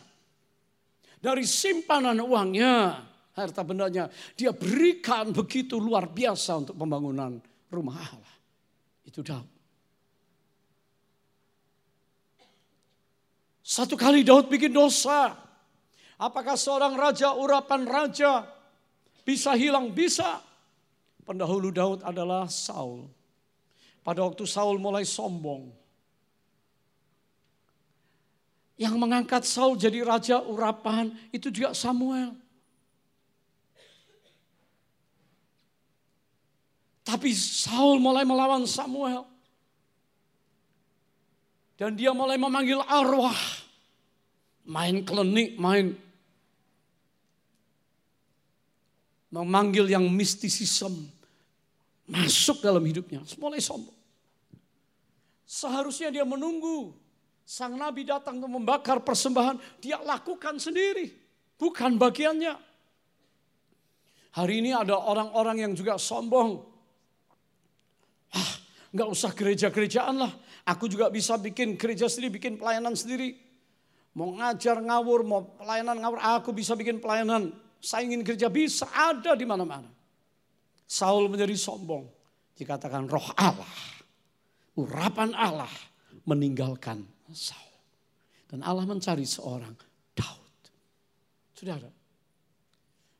dari 1.18 1.42
simpanan 1.48 2.20
uangnya, 2.20 3.02
harta 3.34 3.64
bendanya. 3.64 4.12
Dia 4.36 4.52
berikan 4.52 5.32
begitu 5.32 5.80
luar 5.80 6.06
biasa 6.10 6.66
untuk 6.66 6.76
pembangunan 6.76 7.40
rumah 7.72 7.96
Allah. 7.98 8.34
Itu 9.06 9.24
Daud. 9.24 9.48
Satu 13.70 13.94
kali 13.94 14.26
Daud 14.26 14.50
bikin 14.50 14.74
dosa. 14.74 15.38
Apakah 16.20 16.58
seorang 16.58 16.98
raja, 16.98 17.32
urapan 17.32 17.86
raja 17.86 18.44
bisa 19.22 19.54
hilang? 19.54 19.94
Bisa. 19.94 20.42
Pendahulu 21.22 21.70
Daud 21.70 22.02
adalah 22.02 22.50
Saul. 22.50 23.06
Pada 24.02 24.26
waktu 24.26 24.42
Saul 24.42 24.82
mulai 24.82 25.06
sombong. 25.06 25.70
Yang 28.80 28.96
mengangkat 28.96 29.44
Saul 29.44 29.76
jadi 29.76 30.00
raja 30.00 30.40
urapan 30.40 31.12
itu 31.28 31.52
juga 31.52 31.76
Samuel. 31.76 32.32
Tapi 37.04 37.28
Saul 37.36 38.00
mulai 38.00 38.24
melawan 38.24 38.64
Samuel. 38.64 39.28
Dan 41.76 41.92
dia 41.92 42.16
mulai 42.16 42.40
memanggil 42.40 42.80
arwah. 42.88 43.36
Main 44.64 45.04
klenik, 45.04 45.60
main 45.60 45.92
memanggil 49.28 49.92
yang 49.92 50.08
mistisism 50.08 51.04
masuk 52.08 52.64
dalam 52.64 52.80
hidupnya. 52.80 53.20
Mulai 53.36 53.60
sombong. 53.60 53.96
Seharusnya 55.44 56.08
dia 56.08 56.24
menunggu 56.24 56.96
sang 57.50 57.74
nabi 57.74 58.06
datang 58.06 58.38
untuk 58.38 58.62
membakar 58.62 59.02
persembahan. 59.02 59.82
Dia 59.82 59.98
lakukan 60.06 60.62
sendiri. 60.62 61.10
Bukan 61.58 61.98
bagiannya. 61.98 62.54
Hari 64.38 64.54
ini 64.62 64.70
ada 64.70 64.94
orang-orang 64.94 65.66
yang 65.66 65.72
juga 65.74 65.98
sombong. 65.98 66.62
Ah, 68.30 68.52
nggak 68.94 69.08
usah 69.10 69.34
gereja-gerejaan 69.34 70.14
lah. 70.14 70.30
Aku 70.62 70.86
juga 70.86 71.10
bisa 71.10 71.34
bikin 71.34 71.74
gereja 71.74 72.06
sendiri, 72.06 72.38
bikin 72.38 72.54
pelayanan 72.54 72.94
sendiri. 72.94 73.34
Mau 74.14 74.30
ngajar 74.38 74.78
ngawur, 74.78 75.26
mau 75.26 75.42
pelayanan 75.58 75.98
ngawur, 75.98 76.22
aku 76.22 76.54
bisa 76.54 76.78
bikin 76.78 77.02
pelayanan. 77.02 77.50
Saya 77.82 78.06
ingin 78.06 78.22
gereja 78.22 78.46
bisa 78.46 78.86
ada 78.94 79.34
di 79.34 79.42
mana-mana. 79.42 79.90
Saul 80.86 81.26
menjadi 81.26 81.58
sombong. 81.58 82.06
Dikatakan 82.54 83.10
roh 83.10 83.34
Allah, 83.34 83.74
urapan 84.78 85.34
Allah 85.34 85.72
meninggalkan 86.28 87.02
Saul. 87.34 87.74
Dan 88.50 88.66
Allah 88.66 88.82
mencari 88.82 89.22
seorang 89.22 89.74
Daud. 90.14 90.60
Saudara, 91.54 91.90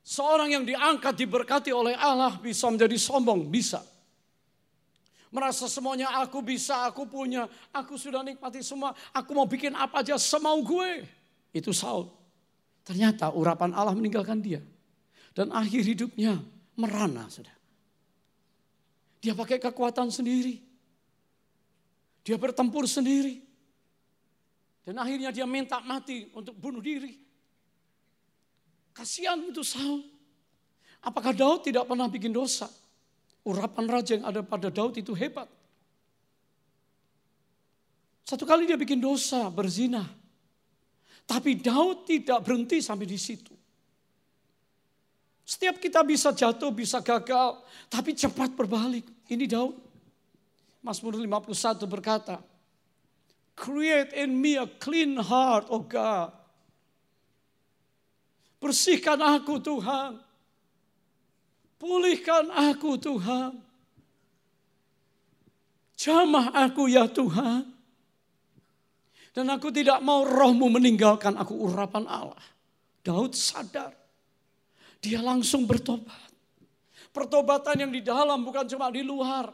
seorang 0.02 0.50
yang 0.50 0.64
diangkat 0.66 1.14
diberkati 1.14 1.70
oleh 1.70 1.94
Allah 1.94 2.34
bisa 2.38 2.66
menjadi 2.66 2.98
sombong, 2.98 3.46
bisa. 3.46 3.82
Merasa 5.30 5.70
semuanya 5.70 6.10
aku 6.18 6.42
bisa, 6.42 6.90
aku 6.90 7.06
punya, 7.06 7.46
aku 7.70 7.94
sudah 7.94 8.26
nikmati 8.26 8.66
semua, 8.66 8.90
aku 9.14 9.30
mau 9.30 9.46
bikin 9.46 9.70
apa 9.78 10.02
aja 10.02 10.18
semau 10.18 10.58
gue. 10.66 11.06
Itu 11.54 11.70
Saul. 11.70 12.10
Ternyata 12.82 13.30
urapan 13.30 13.70
Allah 13.70 13.94
meninggalkan 13.94 14.42
dia. 14.42 14.58
Dan 15.30 15.54
akhir 15.54 15.86
hidupnya 15.86 16.42
merana 16.74 17.30
sudah. 17.30 17.54
Dia 19.22 19.36
pakai 19.36 19.62
kekuatan 19.62 20.10
sendiri. 20.10 20.58
Dia 22.26 22.34
bertempur 22.40 22.88
sendiri. 22.90 23.49
Dan 24.84 24.96
akhirnya 24.96 25.30
dia 25.30 25.44
minta 25.44 25.78
mati 25.84 26.28
untuk 26.32 26.56
bunuh 26.56 26.80
diri. 26.80 27.12
Kasihan 28.96 29.38
itu 29.44 29.60
Saul. 29.60 30.02
Apakah 31.00 31.32
Daud 31.32 31.64
tidak 31.64 31.88
pernah 31.88 32.08
bikin 32.08 32.32
dosa? 32.32 32.68
Urapan 33.40 33.86
raja 33.88 34.20
yang 34.20 34.26
ada 34.28 34.44
pada 34.44 34.68
Daud 34.68 35.00
itu 35.00 35.16
hebat. 35.16 35.48
Satu 38.24 38.44
kali 38.44 38.68
dia 38.68 38.76
bikin 38.76 39.00
dosa, 39.00 39.48
berzina. 39.48 40.04
Tapi 41.24 41.56
Daud 41.56 42.04
tidak 42.04 42.44
berhenti 42.44 42.84
sampai 42.84 43.08
di 43.08 43.16
situ. 43.16 43.54
Setiap 45.46 45.82
kita 45.82 46.06
bisa 46.06 46.30
jatuh, 46.30 46.70
bisa 46.70 47.02
gagal, 47.02 47.58
tapi 47.90 48.14
cepat 48.14 48.54
berbalik. 48.54 49.02
Ini 49.26 49.50
Daud. 49.50 49.74
Mazmur 50.78 51.18
51 51.18 51.84
berkata, 51.90 52.38
Create 53.60 54.16
in 54.16 54.40
me 54.40 54.56
a 54.56 54.64
clean 54.64 55.20
heart, 55.20 55.68
oh 55.68 55.84
God. 55.84 56.32
Bersihkan 58.56 59.20
aku 59.20 59.60
Tuhan. 59.60 60.16
Pulihkan 61.76 62.48
aku 62.48 62.96
Tuhan. 62.96 63.60
Jamah 65.92 66.56
aku 66.56 66.88
ya 66.88 67.04
Tuhan. 67.04 67.68
Dan 69.36 69.46
aku 69.52 69.68
tidak 69.68 70.00
mau 70.00 70.24
rohmu 70.24 70.72
meninggalkan 70.72 71.36
aku 71.36 71.52
urapan 71.52 72.08
Allah. 72.08 72.40
Daud 73.04 73.36
sadar. 73.36 73.92
Dia 75.04 75.20
langsung 75.20 75.68
bertobat. 75.68 76.32
Pertobatan 77.12 77.76
yang 77.76 77.92
di 77.92 78.00
dalam 78.00 78.40
bukan 78.40 78.64
cuma 78.64 78.88
di 78.88 79.04
luar. 79.04 79.52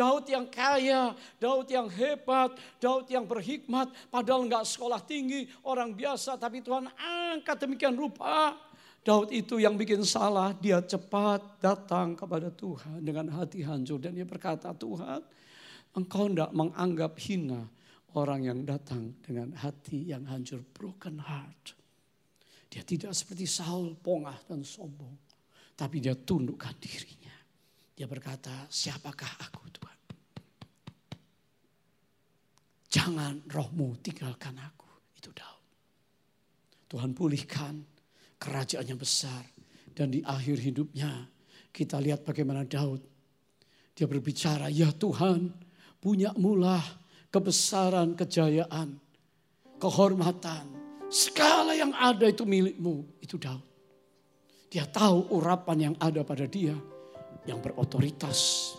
Daud 0.00 0.24
yang 0.32 0.48
kaya, 0.48 1.12
Daud 1.36 1.68
yang 1.68 1.92
hebat, 1.92 2.56
Daud 2.80 3.04
yang 3.12 3.28
berhikmat, 3.28 3.92
padahal 4.08 4.48
enggak 4.48 4.64
sekolah 4.64 5.04
tinggi, 5.04 5.44
orang 5.68 5.92
biasa, 5.92 6.40
tapi 6.40 6.64
Tuhan 6.64 6.88
angkat 6.96 7.68
demikian 7.68 7.92
rupa. 7.92 8.56
Daud 9.04 9.28
itu 9.28 9.60
yang 9.60 9.76
bikin 9.76 10.00
salah, 10.08 10.56
dia 10.56 10.80
cepat 10.80 11.60
datang 11.60 12.16
kepada 12.16 12.48
Tuhan 12.48 13.04
dengan 13.04 13.28
hati 13.28 13.60
hancur. 13.60 14.00
Dan 14.00 14.16
dia 14.16 14.24
berkata, 14.24 14.72
Tuhan 14.72 15.20
engkau 15.92 16.32
enggak 16.32 16.48
menganggap 16.56 17.12
hina 17.20 17.68
orang 18.16 18.40
yang 18.48 18.60
datang 18.64 19.12
dengan 19.20 19.52
hati 19.52 20.08
yang 20.08 20.24
hancur, 20.24 20.64
broken 20.72 21.20
heart. 21.20 21.76
Dia 22.72 22.80
tidak 22.88 23.12
seperti 23.12 23.44
Saul, 23.44 24.00
pongah 24.00 24.48
dan 24.48 24.64
sombong. 24.64 25.16
Tapi 25.76 25.96
dia 26.00 26.16
tundukkan 26.16 26.72
dirinya. 26.80 27.39
Dia 28.00 28.08
berkata, 28.08 28.64
siapakah 28.72 29.28
aku 29.44 29.60
Tuhan? 29.76 29.98
Jangan 32.88 33.44
rohmu 33.44 34.00
tinggalkan 34.00 34.56
aku. 34.56 34.88
Itu 35.20 35.28
Daud. 35.36 35.64
Tuhan 36.88 37.12
pulihkan 37.12 37.76
kerajaannya 38.40 38.96
besar. 38.96 39.44
Dan 39.92 40.16
di 40.16 40.24
akhir 40.24 40.64
hidupnya 40.64 41.28
kita 41.68 42.00
lihat 42.00 42.24
bagaimana 42.24 42.64
Daud. 42.64 43.04
Dia 43.92 44.08
berbicara, 44.08 44.72
ya 44.72 44.96
Tuhan 44.96 45.52
punya 46.00 46.32
mulah 46.40 46.80
kebesaran, 47.28 48.16
kejayaan, 48.16 48.96
kehormatan. 49.76 50.72
Segala 51.12 51.76
yang 51.76 51.92
ada 51.92 52.24
itu 52.24 52.48
milikmu, 52.48 53.20
itu 53.20 53.36
Daud. 53.36 53.68
Dia 54.72 54.88
tahu 54.88 55.36
urapan 55.36 55.92
yang 55.92 55.96
ada 56.00 56.24
pada 56.24 56.48
dia 56.48 56.80
yang 57.48 57.60
berotoritas. 57.60 58.72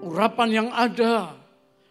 Urapan 0.00 0.48
yang 0.48 0.68
ada 0.72 1.36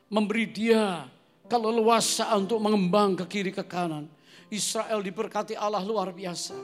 memberi 0.09 0.49
dia 0.49 1.05
keleluasaan 1.45 2.49
untuk 2.49 2.61
mengembang 2.61 3.17
ke 3.17 3.25
kiri 3.29 3.51
ke 3.53 3.65
kanan. 3.65 4.09
Israel 4.49 5.01
diberkati 5.05 5.53
Allah 5.53 5.85
luar 5.85 6.09
biasa. 6.09 6.57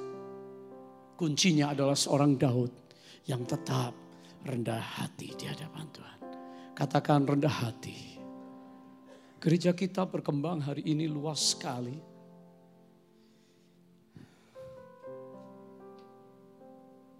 Kuncinya 1.15 1.71
adalah 1.71 1.93
seorang 1.93 2.33
Daud 2.35 2.73
yang 3.29 3.45
tetap 3.45 3.93
rendah 4.45 4.81
hati 4.81 5.33
di 5.37 5.45
hadapan 5.45 5.85
Tuhan. 5.93 6.19
Katakan 6.73 7.23
rendah 7.25 7.55
hati. 7.65 8.19
Gereja 9.39 9.77
kita 9.77 10.09
berkembang 10.09 10.65
hari 10.65 10.81
ini 10.89 11.05
luas 11.05 11.53
sekali. 11.53 12.14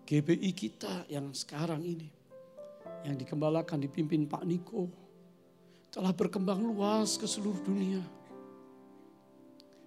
GBI 0.06 0.54
kita 0.54 1.10
yang 1.10 1.34
sekarang 1.34 1.82
ini, 1.82 2.06
yang 3.04 3.18
dikembalakan 3.18 3.82
dipimpin 3.82 4.30
Pak 4.30 4.46
Niko, 4.46 4.86
telah 5.90 6.14
berkembang 6.14 6.62
luas 6.62 7.18
ke 7.18 7.26
seluruh 7.26 7.58
dunia. 7.66 8.02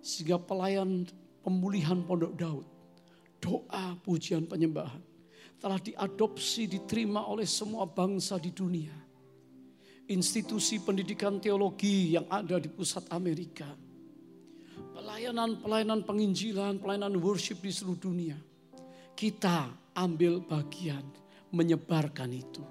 Sehingga 0.03 0.43
pelayan 0.43 1.07
pemulihan 1.47 2.03
Pondok 2.03 2.35
Daud, 2.35 2.67
doa, 3.39 3.95
pujian, 4.03 4.51
penyembahan, 4.51 5.03
telah 5.63 5.79
diadopsi, 5.79 6.67
diterima 6.67 7.23
oleh 7.31 7.47
semua 7.47 7.87
bangsa 7.87 8.43
di 8.43 8.51
dunia 8.51 9.09
institusi 10.09 10.81
pendidikan 10.81 11.37
teologi 11.37 12.17
yang 12.17 12.25
ada 12.33 12.57
di 12.57 12.73
pusat 12.73 13.05
Amerika. 13.13 13.69
Pelayanan-pelayanan 14.97 16.03
penginjilan, 16.03 16.81
pelayanan 16.81 17.15
worship 17.21 17.61
di 17.61 17.71
seluruh 17.71 18.01
dunia. 18.01 18.37
Kita 19.19 19.67
ambil 19.99 20.39
bagian 20.39 21.03
menyebarkan 21.51 22.31
itu. 22.31 22.63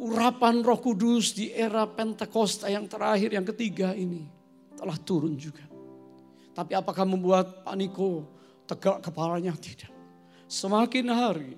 Urapan 0.00 0.64
roh 0.64 0.80
kudus 0.80 1.36
di 1.36 1.52
era 1.52 1.84
Pentakosta 1.84 2.72
yang 2.72 2.88
terakhir, 2.88 3.28
yang 3.28 3.44
ketiga 3.44 3.92
ini 3.92 4.24
telah 4.72 4.96
turun 4.96 5.36
juga. 5.36 5.68
Tapi 6.56 6.72
apakah 6.72 7.04
membuat 7.04 7.60
Pak 7.60 7.76
Niko 7.76 8.24
tegak 8.64 9.04
kepalanya? 9.04 9.52
Tidak. 9.52 9.92
Semakin 10.48 11.06
hari 11.12 11.52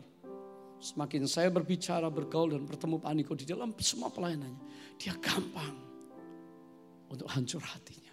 Semakin 0.77 1.25
saya 1.25 1.49
berbicara, 1.49 2.07
bergaul 2.12 2.53
dan 2.53 2.62
bertemu 2.69 3.01
Pak 3.01 3.12
Niko 3.16 3.33
di 3.33 3.49
dalam 3.49 3.73
semua 3.81 4.12
pelayanannya. 4.12 4.95
Dia 5.01 5.16
gampang 5.16 5.75
untuk 7.09 7.27
hancur 7.33 7.64
hatinya. 7.64 8.12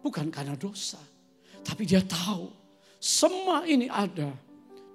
Bukan 0.00 0.30
karena 0.30 0.54
dosa. 0.54 1.02
Tapi 1.58 1.82
dia 1.84 2.00
tahu 2.00 2.48
semua 2.98 3.62
ini 3.66 3.86
ada. 3.86 4.34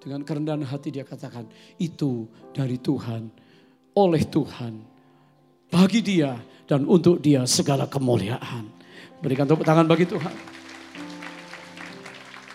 Dengan 0.04 0.20
kerendahan 0.20 0.60
hati 0.68 0.92
dia 0.92 1.00
katakan 1.00 1.48
itu 1.80 2.28
dari 2.52 2.76
Tuhan, 2.76 3.32
oleh 3.96 4.22
Tuhan, 4.28 4.84
bagi 5.72 6.04
dia 6.04 6.36
dan 6.68 6.84
untuk 6.84 7.24
dia 7.24 7.48
segala 7.48 7.88
kemuliaan. 7.88 8.68
Berikan 9.24 9.48
tepuk 9.48 9.64
tangan 9.64 9.88
bagi 9.88 10.04
Tuhan. 10.04 10.34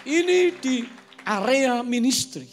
Ini 0.05 0.39
di 0.61 0.85
area 1.25 1.81
ministry. 1.81 2.45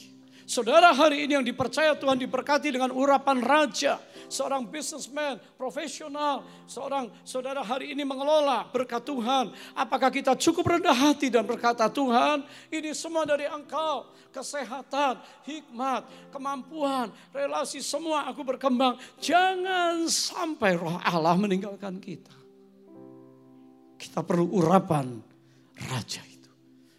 Saudara 0.48 0.96
hari 0.96 1.28
ini 1.28 1.36
yang 1.36 1.44
dipercaya 1.44 1.92
Tuhan 1.92 2.16
diberkati 2.16 2.72
dengan 2.72 2.88
urapan 2.96 3.44
raja. 3.44 4.00
Seorang 4.26 4.66
businessman, 4.66 5.38
profesional, 5.54 6.42
seorang 6.66 7.10
saudara 7.22 7.62
hari 7.62 7.94
ini 7.94 8.02
mengelola 8.02 8.66
berkat 8.70 9.06
Tuhan. 9.06 9.54
Apakah 9.72 10.10
kita 10.10 10.34
cukup 10.34 10.78
rendah 10.78 10.94
hati 10.94 11.30
dan 11.30 11.46
berkata 11.46 11.86
Tuhan 11.86 12.42
ini 12.70 12.90
semua 12.92 13.22
dari 13.22 13.46
engkau. 13.46 14.10
Kesehatan, 14.34 15.16
hikmat, 15.48 16.04
kemampuan, 16.28 17.08
relasi 17.32 17.80
semua 17.80 18.28
aku 18.28 18.44
berkembang. 18.44 19.00
Jangan 19.16 20.04
sampai 20.12 20.76
roh 20.76 21.00
Allah 21.00 21.38
meninggalkan 21.40 21.96
kita. 22.02 22.36
Kita 23.96 24.20
perlu 24.20 24.60
urapan 24.60 25.16
raja 25.88 26.20
itu. 26.28 26.52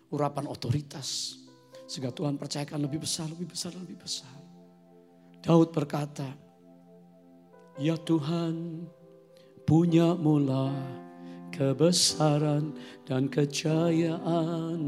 Urapan 0.09 0.49
otoritas 0.49 1.37
sehingga 1.87 2.11
Tuhan 2.11 2.35
percayakan 2.35 2.83
lebih 2.83 3.05
besar, 3.07 3.31
lebih 3.31 3.47
besar, 3.47 3.71
lebih 3.71 3.95
besar. 3.95 4.35
Daud 5.39 5.71
berkata, 5.71 6.27
Ya 7.77 7.93
Tuhan 7.93 8.89
punya 9.61 10.17
mula 10.17 10.73
kebesaran 11.53 12.73
dan 13.05 13.29
kejayaan. 13.29 14.81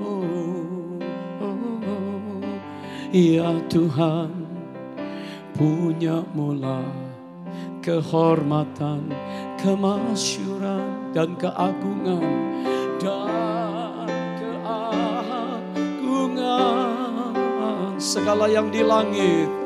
Oh, 0.00 0.96
oh, 1.44 1.60
oh. 1.84 2.40
Ya 3.12 3.52
Tuhan 3.68 4.32
punya 5.52 6.24
mula 6.32 6.80
kehormatan, 7.84 9.12
kemasyuran 9.60 11.12
dan 11.12 11.36
keagungan 11.36 12.32
dan 12.96 13.44
segala 18.00 18.48
yang 18.48 18.72
di 18.72 18.80
langit 18.84 19.63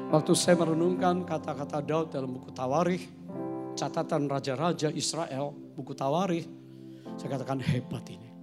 Waktu 0.10 0.34
saya 0.34 0.58
merenungkan 0.60 1.24
kata-kata 1.24 1.80
Daud 1.86 2.10
dalam 2.12 2.36
buku 2.36 2.52
Tawarikh, 2.52 3.08
catatan 3.78 4.28
raja-raja 4.28 4.92
Israel, 4.92 5.56
buku 5.78 5.94
Tawarikh, 5.94 6.50
saya 7.16 7.38
katakan 7.38 7.62
hebat 7.62 8.10
ini. 8.10 8.34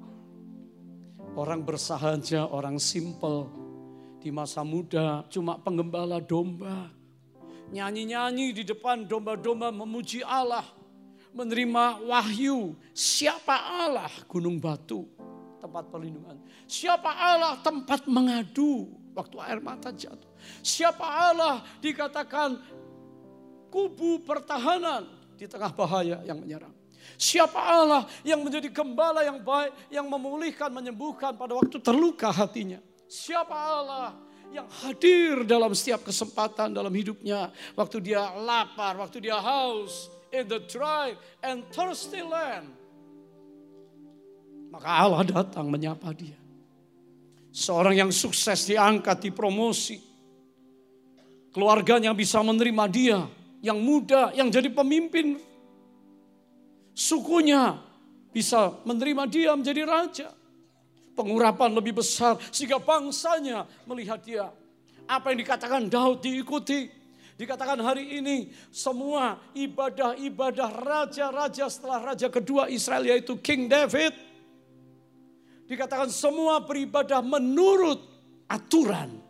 Orang 1.34 1.66
bersahaja, 1.66 2.46
orang 2.46 2.78
simple, 2.78 3.50
di 4.18 4.30
masa 4.30 4.62
muda 4.66 5.24
cuma 5.30 5.58
penggembala 5.58 6.18
domba 6.18 6.90
nyanyi-nyanyi 7.68 8.56
di 8.56 8.64
depan 8.64 9.04
domba-domba 9.04 9.68
memuji 9.70 10.24
Allah, 10.24 10.64
menerima 11.32 12.02
wahyu 12.04 12.76
siapa 12.92 13.54
Allah 13.54 14.10
gunung 14.26 14.58
batu. 14.58 15.06
tempat 15.58 15.90
perlindungan. 15.90 16.38
Siapa 16.70 17.10
Allah 17.10 17.58
tempat 17.58 18.06
mengadu 18.06 18.94
waktu 19.10 19.42
air 19.42 19.58
mata 19.58 19.90
jatuh. 19.90 20.30
Siapa 20.62 21.02
Allah 21.02 21.66
dikatakan 21.82 22.54
kubu 23.66 24.22
pertahanan 24.22 25.10
di 25.34 25.50
tengah 25.50 25.74
bahaya 25.74 26.22
yang 26.22 26.38
menyerang. 26.38 26.70
Siapa 27.18 27.58
Allah 27.58 28.06
yang 28.22 28.38
menjadi 28.46 28.70
gembala 28.70 29.26
yang 29.26 29.42
baik, 29.42 29.74
yang 29.90 30.06
memulihkan, 30.06 30.70
menyembuhkan 30.70 31.34
pada 31.34 31.58
waktu 31.58 31.82
terluka 31.82 32.30
hatinya. 32.30 32.78
Siapa 33.10 33.54
Allah 33.54 34.14
yang 34.52 34.68
hadir 34.84 35.44
dalam 35.44 35.72
setiap 35.72 36.04
kesempatan 36.04 36.72
dalam 36.72 36.92
hidupnya. 36.92 37.50
Waktu 37.74 38.12
dia 38.12 38.28
lapar, 38.38 38.96
waktu 39.00 39.24
dia 39.24 39.36
haus, 39.40 40.12
in 40.32 40.44
the 40.48 40.60
dry 40.68 41.16
and 41.42 41.64
thirsty 41.72 42.20
land. 42.20 42.68
Maka 44.68 44.88
Allah 44.88 45.22
datang 45.24 45.72
menyapa 45.72 46.12
dia. 46.12 46.36
Seorang 47.48 47.96
yang 47.96 48.10
sukses 48.12 48.68
diangkat, 48.68 49.32
dipromosi. 49.32 49.98
Keluarganya 51.50 52.12
bisa 52.12 52.38
menerima 52.44 52.84
dia. 52.86 53.20
Yang 53.58 53.78
muda, 53.82 54.30
yang 54.36 54.52
jadi 54.52 54.70
pemimpin 54.70 55.40
sukunya 56.94 57.78
bisa 58.30 58.74
menerima 58.86 59.24
dia 59.26 59.50
menjadi 59.56 59.82
raja. 59.82 60.28
Pengurapan 61.18 61.74
lebih 61.74 61.98
besar 61.98 62.38
sehingga 62.54 62.78
bangsanya 62.78 63.66
melihat 63.88 64.22
dia. 64.22 64.46
Apa 65.08 65.34
yang 65.34 65.42
dikatakan 65.42 65.90
Daud 65.90 66.22
diikuti. 66.22 66.97
Dikatakan 67.38 67.78
hari 67.78 68.18
ini 68.18 68.50
semua 68.74 69.38
ibadah-ibadah 69.54 70.74
raja-raja 70.82 71.70
setelah 71.70 72.12
raja 72.12 72.26
kedua 72.26 72.66
Israel 72.66 73.06
yaitu 73.06 73.38
King 73.38 73.70
David. 73.70 74.10
Dikatakan 75.70 76.10
semua 76.10 76.58
beribadah 76.58 77.22
menurut 77.22 78.02
aturan 78.50 79.22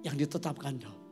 yang 0.00 0.16
ditetapkan 0.16 0.80
Daud. 0.80 1.02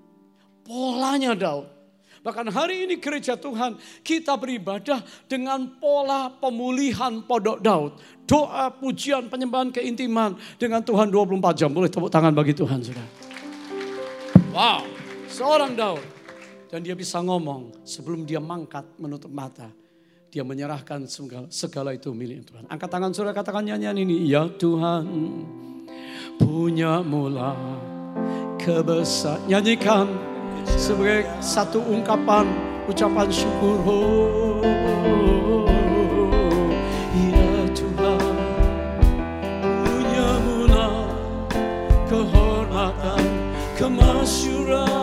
Polanya 0.65 1.37
Daud 1.37 1.81
Bahkan 2.21 2.53
hari 2.53 2.85
ini 2.85 3.01
gereja 3.01 3.33
Tuhan 3.33 3.81
kita 4.05 4.37
beribadah 4.37 5.01
dengan 5.25 5.81
pola 5.81 6.29
pemulihan 6.29 7.25
podok 7.25 7.65
Daud. 7.65 7.97
Doa, 8.29 8.69
pujian, 8.69 9.33
penyembahan, 9.33 9.73
keintiman 9.73 10.37
dengan 10.61 10.85
Tuhan 10.85 11.09
24 11.09 11.41
jam. 11.57 11.73
Boleh 11.73 11.89
tepuk 11.89 12.13
tangan 12.13 12.37
bagi 12.37 12.53
Tuhan 12.53 12.85
sudah. 12.85 13.07
Wow, 14.53 14.85
seorang 15.41 15.73
Daud. 15.73 16.05
Dan 16.69 16.85
dia 16.85 16.93
bisa 16.93 17.19
ngomong 17.25 17.83
sebelum 17.83 18.29
dia 18.29 18.39
mangkat 18.39 18.85
menutup 19.01 19.33
mata. 19.33 19.73
Dia 20.31 20.47
menyerahkan 20.47 21.11
segala, 21.11 21.51
segala 21.51 21.91
itu 21.91 22.15
milik 22.15 22.47
Tuhan. 22.47 22.69
Angkat 22.71 22.87
tangan 22.93 23.11
saudara 23.11 23.35
katakan 23.35 23.67
nyanyian 23.67 23.99
ini. 23.99 24.31
Ya 24.31 24.47
Tuhan 24.47 25.03
punya 26.39 27.03
mula 27.03 27.59
kebesar. 28.55 29.43
Nyanyikan 29.51 30.07
sebagai 30.79 31.27
satu 31.43 31.83
ungkapan 31.83 32.47
ucapan 32.87 33.27
syukur. 33.35 33.83
Oh, 33.83 34.63
ya 37.19 37.67
Tuhan, 37.75 38.23
punya 39.83 40.29
mula 40.47 40.89
kehormatan, 42.07 43.23
kemasyuran 43.75 45.00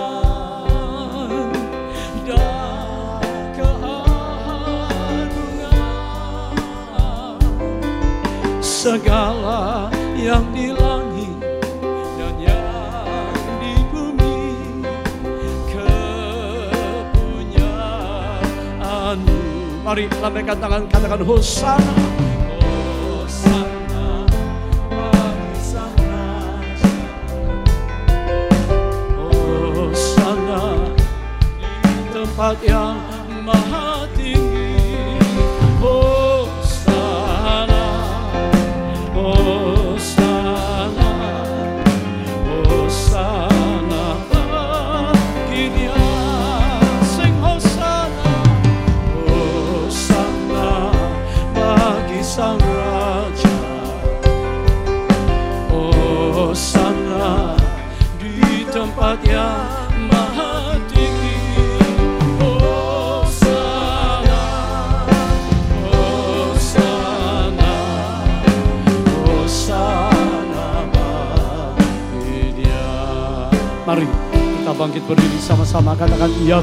segala 8.88 9.92
yang 10.16 10.48
di 10.56 10.72
langit 10.72 11.36
dan 12.16 12.40
yang 12.40 13.36
di 13.60 13.76
bumi 13.92 14.40
kepunyaanmu. 15.68 16.64
Mari 19.84 20.08
lambaikan 20.24 20.56
tangan 20.56 20.88
katakan 20.88 21.20
Hosana. 21.20 22.00
Hosana 22.64 24.08
bagi 24.96 25.52
di 31.60 32.08
tempat 32.16 32.56
yang 32.64 32.96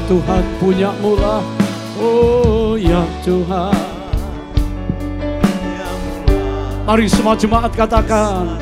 Tuhan 0.05 0.43
punya 0.61 0.93
mula. 1.01 1.41
Oh 1.97 2.77
ya 2.77 3.01
Tuhan. 3.25 3.73
Mari 6.85 7.09
semua 7.09 7.33
jemaat 7.33 7.73
katakan 7.73 8.61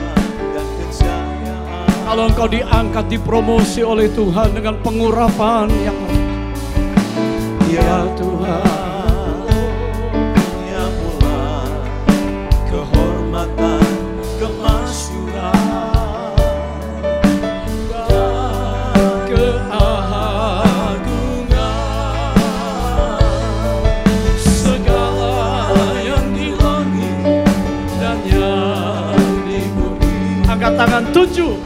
kalau 2.04 2.30
engkau 2.30 2.46
diangkat, 2.46 3.10
dipromosi 3.10 3.82
oleh 3.82 4.06
Tuhan 4.12 4.54
dengan 4.54 4.78
pengurapan 4.86 5.66
yang 5.82 5.98
Ya 7.74 8.06
Tuhan, 8.14 8.82
tujuh 31.14 31.62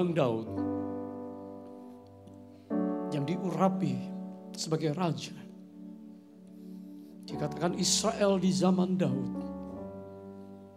seorang 0.00 0.16
Daud 0.16 0.48
yang 3.12 3.28
diurapi 3.28 3.92
sebagai 4.56 4.96
raja, 4.96 5.36
dikatakan 7.28 7.76
Israel 7.76 8.40
di 8.40 8.48
zaman 8.48 8.96
Daud 8.96 9.36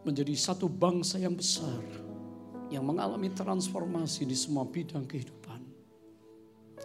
menjadi 0.03 0.35
satu 0.35 0.67
bangsa 0.67 1.23
yang 1.23 1.39
besar 1.39 1.79
yang 2.67 2.83
mengalami 2.83 3.31
transformasi 3.31 4.27
di 4.27 4.35
semua 4.35 4.67
bidang 4.67 5.07
kehidupan. 5.07 5.63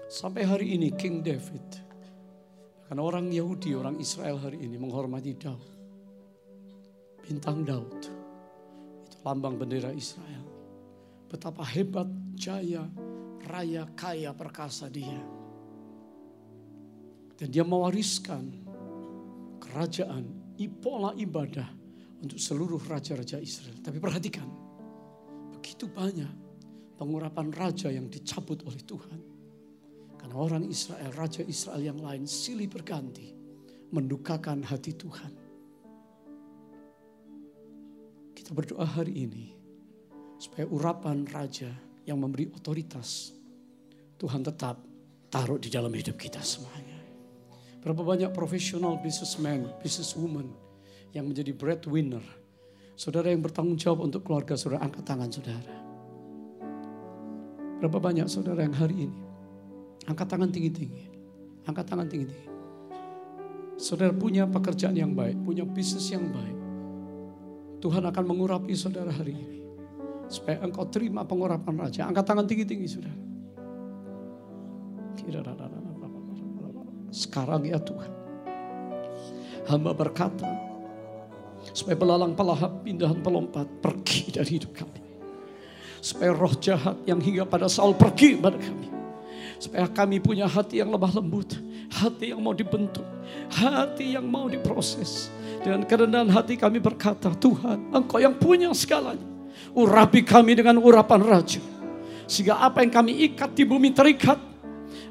Sampai 0.06 0.46
hari 0.46 0.78
ini 0.78 0.94
King 0.94 1.26
David, 1.26 1.66
karena 2.86 3.02
orang 3.02 3.34
Yahudi, 3.34 3.74
orang 3.74 3.98
Israel 3.98 4.38
hari 4.38 4.62
ini 4.62 4.78
menghormati 4.78 5.34
Daud. 5.34 5.74
Bintang 7.26 7.66
Daud, 7.66 7.98
itu 9.10 9.18
lambang 9.26 9.58
bendera 9.58 9.90
Israel. 9.90 10.37
Betapa 11.28 11.60
hebat, 11.60 12.08
jaya, 12.32 12.88
raya, 13.44 13.84
kaya, 13.92 14.32
perkasa 14.32 14.88
dia. 14.88 15.20
Dan 17.38 17.48
dia 17.52 17.62
mewariskan 17.62 18.50
kerajaan, 19.60 20.24
pola 20.82 21.14
ibadah 21.14 21.68
untuk 22.18 22.40
seluruh 22.40 22.82
raja-raja 22.82 23.38
Israel. 23.38 23.78
Tapi 23.78 24.02
perhatikan, 24.02 24.48
begitu 25.54 25.86
banyak 25.86 26.32
pengurapan 26.98 27.54
raja 27.54 27.92
yang 27.92 28.10
dicabut 28.10 28.64
oleh 28.66 28.82
Tuhan. 28.82 29.20
Karena 30.18 30.34
orang 30.34 30.64
Israel, 30.66 31.14
raja 31.14 31.46
Israel 31.46 31.78
yang 31.78 32.00
lain 32.02 32.26
silih 32.26 32.66
berganti 32.66 33.30
mendukakan 33.94 34.66
hati 34.66 34.98
Tuhan. 34.98 35.32
Kita 38.34 38.50
berdoa 38.50 38.82
hari 38.82 39.14
ini 39.14 39.57
supaya 40.38 40.64
urapan 40.70 41.26
raja 41.26 41.68
yang 42.06 42.22
memberi 42.22 42.48
otoritas 42.54 43.36
Tuhan 44.18 44.42
tetap 44.42 44.82
taruh 45.30 45.62
di 45.62 45.70
dalam 45.70 45.94
hidup 45.94 46.18
kita 46.18 46.42
semuanya. 46.42 46.98
Berapa 47.78 48.02
banyak 48.02 48.34
profesional 48.34 48.98
businessman, 48.98 49.70
businesswoman 49.78 50.50
yang 51.14 51.30
menjadi 51.30 51.54
breadwinner. 51.54 52.24
Saudara 52.98 53.30
yang 53.30 53.46
bertanggung 53.46 53.78
jawab 53.78 54.10
untuk 54.10 54.26
keluarga 54.26 54.58
saudara, 54.58 54.82
angkat 54.82 55.06
tangan 55.06 55.30
saudara. 55.30 55.76
Berapa 57.78 57.98
banyak 58.02 58.26
saudara 58.26 58.66
yang 58.66 58.74
hari 58.74 59.06
ini 59.06 59.20
angkat 60.10 60.26
tangan 60.26 60.50
tinggi-tinggi. 60.50 61.04
Angkat 61.70 61.86
tangan 61.86 62.10
tinggi-tinggi. 62.10 62.50
Saudara 63.78 64.10
punya 64.10 64.50
pekerjaan 64.50 64.98
yang 64.98 65.14
baik, 65.14 65.38
punya 65.46 65.62
bisnis 65.62 66.10
yang 66.10 66.26
baik. 66.26 66.58
Tuhan 67.78 68.02
akan 68.02 68.24
mengurapi 68.26 68.74
saudara 68.74 69.14
hari 69.14 69.38
ini. 69.38 69.58
Supaya 70.28 70.60
engkau 70.60 70.84
terima 70.86 71.24
pengurapan 71.24 71.88
raja. 71.88 72.04
Angkat 72.04 72.24
tangan 72.28 72.44
tinggi-tinggi 72.44 72.86
saudara. 72.88 73.16
Sekarang 77.08 77.64
ya 77.64 77.80
Tuhan. 77.80 78.12
Hamba 79.68 79.96
berkata. 79.96 80.48
Supaya 81.72 81.96
belalang 81.96 82.32
pelahap 82.36 82.84
pindahan 82.84 83.18
pelompat 83.20 83.66
pergi 83.80 84.32
dari 84.32 84.60
hidup 84.60 84.72
kami. 84.76 85.00
Supaya 85.98 86.30
roh 86.30 86.54
jahat 86.56 86.96
yang 87.04 87.18
hingga 87.18 87.42
pada 87.48 87.66
Saul 87.66 87.96
pergi 87.96 88.38
pada 88.38 88.56
kami. 88.56 88.88
Supaya 89.58 89.90
kami 89.90 90.22
punya 90.22 90.46
hati 90.46 90.78
yang 90.78 90.92
lemah 90.92 91.12
lembut. 91.18 91.58
Hati 91.88 92.30
yang 92.30 92.40
mau 92.44 92.54
dibentuk. 92.54 93.04
Hati 93.50 94.14
yang 94.14 94.28
mau 94.28 94.46
diproses. 94.46 95.32
Dengan 95.64 95.82
kerendahan 95.82 96.30
hati 96.30 96.54
kami 96.54 96.78
berkata, 96.78 97.34
Tuhan 97.34 97.90
engkau 97.90 98.22
yang 98.22 98.36
punya 98.38 98.70
segalanya. 98.70 99.37
Urapi 99.76 100.24
kami 100.24 100.56
dengan 100.56 100.80
urapan 100.80 101.20
raja. 101.20 101.60
Sehingga 102.28 102.60
apa 102.60 102.84
yang 102.84 102.92
kami 102.92 103.24
ikat 103.32 103.56
di 103.56 103.64
bumi 103.64 103.92
terikat. 103.92 104.36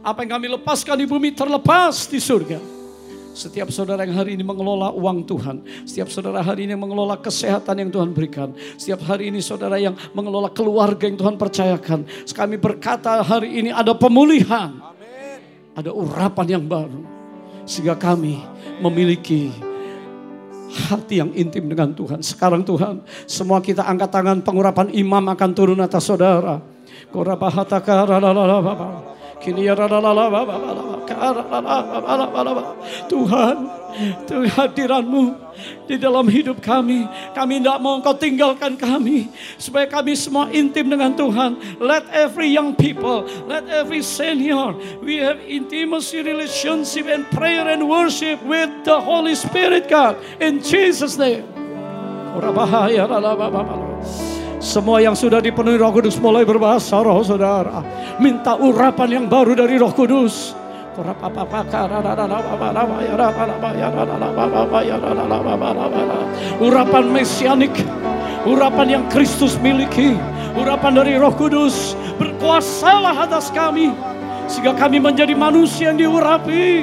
Apa 0.05 0.23
yang 0.23 0.39
kami 0.39 0.47
lepaskan 0.53 1.01
di 1.01 1.05
bumi 1.09 1.33
terlepas 1.33 2.05
di 2.07 2.21
surga. 2.21 2.77
Setiap 3.37 3.69
saudara 3.69 4.01
yang 4.01 4.17
hari 4.17 4.33
ini 4.33 4.41
mengelola 4.41 4.89
uang 4.97 5.21
Tuhan. 5.29 5.61
Setiap 5.85 6.09
saudara 6.09 6.41
hari 6.41 6.65
ini 6.65 6.73
mengelola 6.73 7.21
kesehatan 7.21 7.85
yang 7.85 7.89
Tuhan 7.93 8.09
berikan. 8.09 8.49
Setiap 8.81 9.05
hari 9.05 9.29
ini 9.29 9.45
saudara 9.45 9.77
yang 9.77 9.93
mengelola 10.17 10.49
keluarga 10.49 11.05
yang 11.05 11.21
Tuhan 11.21 11.37
percayakan. 11.37 12.09
Kami 12.33 12.57
berkata 12.57 13.21
hari 13.21 13.61
ini 13.61 13.69
ada 13.69 13.93
pemulihan. 13.93 14.73
Ada 15.77 15.93
urapan 15.93 16.57
yang 16.57 16.65
baru. 16.65 17.05
Sehingga 17.69 17.93
kami 17.93 18.41
memiliki 18.81 19.53
hati 20.67 21.23
yang 21.23 21.31
intim 21.33 21.71
dengan 21.71 21.95
Tuhan. 21.95 22.19
Sekarang 22.19 22.63
Tuhan, 22.63 22.99
semua 23.25 23.63
kita 23.63 23.87
angkat 23.87 24.11
tangan 24.11 24.43
pengurapan 24.43 24.91
imam 24.91 25.23
akan 25.31 25.51
turun 25.55 25.79
atas 25.79 26.07
saudara. 26.07 26.59
Tuhan, 27.11 27.35
Tuhan 33.09 33.57
hadiranmu 34.53 35.23
di 35.89 35.97
dalam 35.97 36.29
hidup 36.29 36.61
kami. 36.61 37.07
Kami 37.33 37.53
tidak 37.61 37.79
mau 37.81 37.97
engkau 37.97 38.13
tinggalkan 38.13 38.77
kami. 38.77 39.31
Supaya 39.57 39.89
kami 39.89 40.13
semua 40.13 40.49
intim 40.53 40.85
dengan 40.85 41.17
Tuhan. 41.17 41.81
Let 41.81 42.05
every 42.13 42.53
young 42.53 42.77
people, 42.77 43.25
let 43.49 43.65
every 43.65 44.05
senior, 44.05 44.77
we 45.01 45.17
have 45.17 45.41
intimacy 45.41 46.21
relationship 46.21 47.09
and 47.09 47.25
prayer 47.33 47.65
and 47.65 47.89
worship 47.89 48.37
with 48.45 48.69
the 48.85 48.97
Holy 48.99 49.33
Spirit 49.33 49.89
God. 49.89 50.19
In 50.37 50.61
Jesus 50.61 51.17
name. 51.17 51.45
Semua 54.57 54.97
yang 54.97 55.13
sudah 55.13 55.37
dipenuhi 55.37 55.77
roh 55.77 55.93
kudus 55.93 56.17
mulai 56.17 56.41
berbahasa 56.41 57.05
roh 57.05 57.21
saudara. 57.21 57.85
Minta 58.17 58.57
urapan 58.57 59.21
yang 59.21 59.25
baru 59.29 59.53
dari 59.53 59.77
roh 59.77 59.93
kudus. 59.93 60.57
Urapan 66.57 67.05
mesianik. 67.13 67.75
Urapan 68.49 68.87
yang 68.89 69.03
Kristus 69.13 69.61
miliki. 69.61 70.17
Urapan 70.57 70.91
dari 70.97 71.13
roh 71.21 71.33
kudus. 71.37 71.93
Berkuasalah 72.17 73.29
atas 73.29 73.53
kami. 73.53 73.93
Sehingga 74.49 74.73
kami 74.73 74.97
menjadi 74.97 75.37
manusia 75.37 75.93
yang 75.93 76.01
diurapi. 76.01 76.81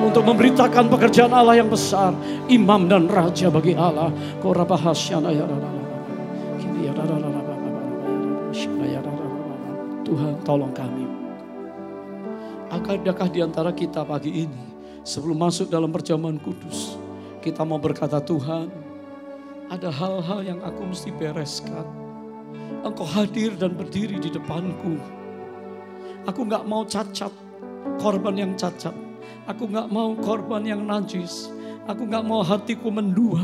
Untuk 0.00 0.24
memberitakan 0.24 0.88
pekerjaan 0.88 1.36
Allah 1.36 1.60
yang 1.60 1.68
besar. 1.68 2.16
Imam 2.48 2.88
dan 2.88 3.12
raja 3.12 3.52
bagi 3.52 3.76
Allah. 3.76 4.08
Korabahasyana 4.40 5.36
ya 5.36 5.44
Tuhan 10.06 10.32
tolong 10.44 10.72
kami. 10.76 11.06
Adakah 12.68 13.28
di 13.32 13.40
antara 13.40 13.72
kita 13.72 14.04
pagi 14.04 14.44
ini 14.44 14.62
sebelum 15.00 15.40
masuk 15.40 15.72
dalam 15.72 15.88
perjamuan 15.88 16.36
kudus 16.36 17.00
kita 17.42 17.66
mau 17.66 17.80
berkata 17.82 18.22
Tuhan 18.22 18.70
ada 19.66 19.90
hal-hal 19.90 20.46
yang 20.46 20.60
aku 20.62 20.86
mesti 20.86 21.10
bereskan. 21.10 21.82
Engkau 22.86 23.02
hadir 23.02 23.56
dan 23.58 23.74
berdiri 23.74 24.22
di 24.22 24.30
depanku. 24.30 25.00
Aku 26.28 26.46
nggak 26.46 26.62
mau 26.68 26.86
cacat, 26.86 27.32
korban 27.98 28.38
yang 28.38 28.52
cacat. 28.54 28.94
Aku 29.50 29.66
nggak 29.66 29.90
mau 29.90 30.14
korban 30.22 30.62
yang 30.62 30.86
najis. 30.86 31.50
Aku 31.88 32.06
nggak 32.06 32.22
mau 32.22 32.46
hatiku 32.46 32.94
mendua. 32.94 33.42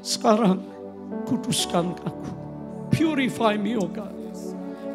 Sekarang 0.00 0.62
kuduskan 1.28 1.92
aku. 2.00 2.45
Purify 2.96 3.60
me, 3.60 3.76
oh 3.76 3.84
God. 3.92 4.16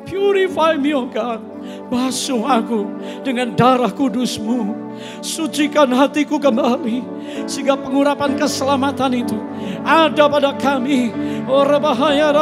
Purify 0.09 0.73
me, 0.73 0.89
oh 0.97 1.05
God. 1.05 1.37
Basuh 1.93 2.41
aku 2.41 2.89
dengan 3.21 3.53
darah 3.53 3.93
kudusmu. 3.93 4.73
Sucikan 5.21 5.93
hatiku 5.93 6.41
kembali. 6.41 7.05
Sehingga 7.45 7.77
pengurapan 7.77 8.33
keselamatan 8.41 9.21
itu 9.21 9.37
ada 9.85 10.25
pada 10.25 10.57
kami. 10.57 11.13
Oh, 11.45 11.61
bahaya, 11.77 12.33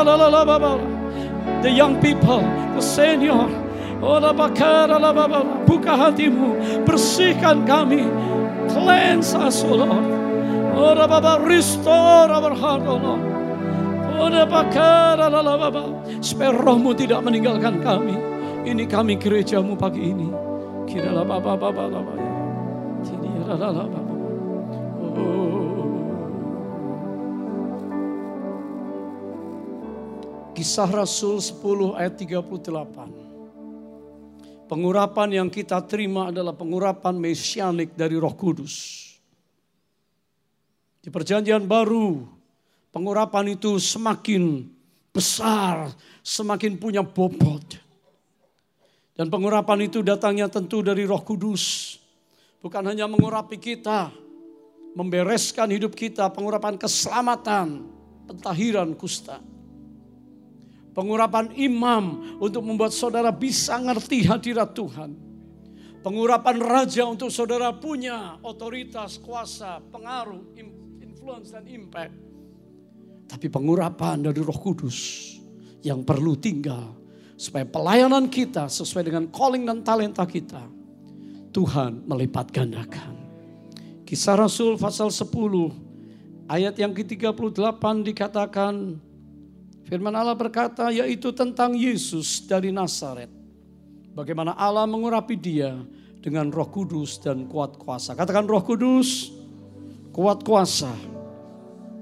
The 1.59 1.67
young 1.67 1.99
people, 1.99 2.39
the 2.79 2.79
senior. 2.79 3.51
Oh, 3.99 4.15
buka 5.67 5.93
hatimu. 6.07 6.55
Bersihkan 6.87 7.67
kami. 7.67 8.07
Cleanse 8.71 9.35
us, 9.35 9.59
oh 9.67 9.75
Lord. 9.75 10.07
Oh, 10.71 10.95
restore 11.43 12.31
our 12.31 12.55
heart, 12.55 12.87
oh 12.87 12.95
Lord. 12.95 13.38
Supaya 16.19 16.51
rohmu 16.51 16.91
tidak 16.95 17.23
meninggalkan 17.23 17.79
kami. 17.79 18.15
Ini 18.67 18.83
kami 18.85 19.15
gerejamu 19.15 19.79
pagi 19.79 20.11
ini. 20.11 20.27
Kira 20.85 21.23
baba 21.23 21.55
baba 21.55 21.87
baba. 21.87 22.13
Kisah 30.59 30.91
Rasul 30.91 31.39
10 31.39 31.95
ayat 31.95 32.19
38. 32.19 34.67
Pengurapan 34.69 35.33
yang 35.33 35.49
kita 35.49 35.81
terima 35.87 36.29
adalah 36.29 36.53
pengurapan 36.53 37.17
mesianik 37.17 37.97
dari 37.97 38.13
Roh 38.19 38.35
Kudus. 38.35 39.07
Di 40.99 41.07
perjanjian 41.09 41.63
baru 41.63 42.38
pengurapan 42.89 43.57
itu 43.57 43.77
semakin 43.77 44.65
besar, 45.13 45.93
semakin 46.21 46.77
punya 46.77 47.01
bobot. 47.01 47.77
Dan 49.17 49.27
pengurapan 49.27 49.91
itu 49.91 49.99
datangnya 49.99 50.47
tentu 50.47 50.79
dari 50.79 51.03
Roh 51.03 51.19
Kudus. 51.19 51.97
Bukan 52.63 52.83
hanya 52.87 53.03
mengurapi 53.07 53.59
kita, 53.59 54.11
membereskan 54.95 55.67
hidup 55.75 55.91
kita, 55.91 56.31
pengurapan 56.31 56.79
keselamatan, 56.79 57.83
pentahiran 58.31 58.95
kusta. 58.95 59.43
Pengurapan 60.95 61.51
imam 61.55 62.35
untuk 62.39 62.63
membuat 62.63 62.91
saudara 62.91 63.31
bisa 63.31 63.75
ngerti 63.79 64.27
hadirat 64.27 64.71
Tuhan. 64.75 65.15
Pengurapan 65.99 66.57
raja 66.63 67.03
untuk 67.03 67.27
saudara 67.27 67.75
punya 67.75 68.39
otoritas, 68.39 69.19
kuasa, 69.19 69.83
pengaruh, 69.91 70.55
influence 71.03 71.51
dan 71.51 71.67
impact 71.67 72.28
tapi 73.29 73.45
pengurapan 73.47 74.25
dari 74.25 74.41
Roh 74.41 74.57
Kudus 74.57 74.97
yang 75.85 76.01
perlu 76.01 76.33
tinggal 76.35 76.97
supaya 77.39 77.63
pelayanan 77.63 78.27
kita 78.27 78.67
sesuai 78.67 79.05
dengan 79.05 79.29
calling 79.29 79.63
dan 79.63 79.85
talenta 79.85 80.25
kita 80.25 80.65
Tuhan 81.53 82.03
melipat 82.09 82.49
gandakan. 82.51 83.15
Kisah 84.03 84.35
Rasul 84.35 84.75
pasal 84.81 85.13
10 85.13 85.29
ayat 86.49 86.73
yang 86.81 86.91
ke-38 86.97 87.83
dikatakan 88.01 88.97
firman 89.85 90.13
Allah 90.17 90.33
berkata 90.33 90.89
yaitu 90.89 91.29
tentang 91.29 91.77
Yesus 91.77 92.43
dari 92.49 92.73
Nazaret. 92.73 93.29
Bagaimana 94.17 94.57
Allah 94.57 94.89
mengurapi 94.89 95.37
dia 95.37 95.77
dengan 96.19 96.51
roh 96.51 96.67
kudus 96.67 97.21
dan 97.21 97.47
kuat 97.47 97.79
kuasa. 97.79 98.17
Katakan 98.17 98.49
roh 98.49 98.65
kudus, 98.65 99.31
kuat 100.11 100.43
kuasa. 100.43 100.91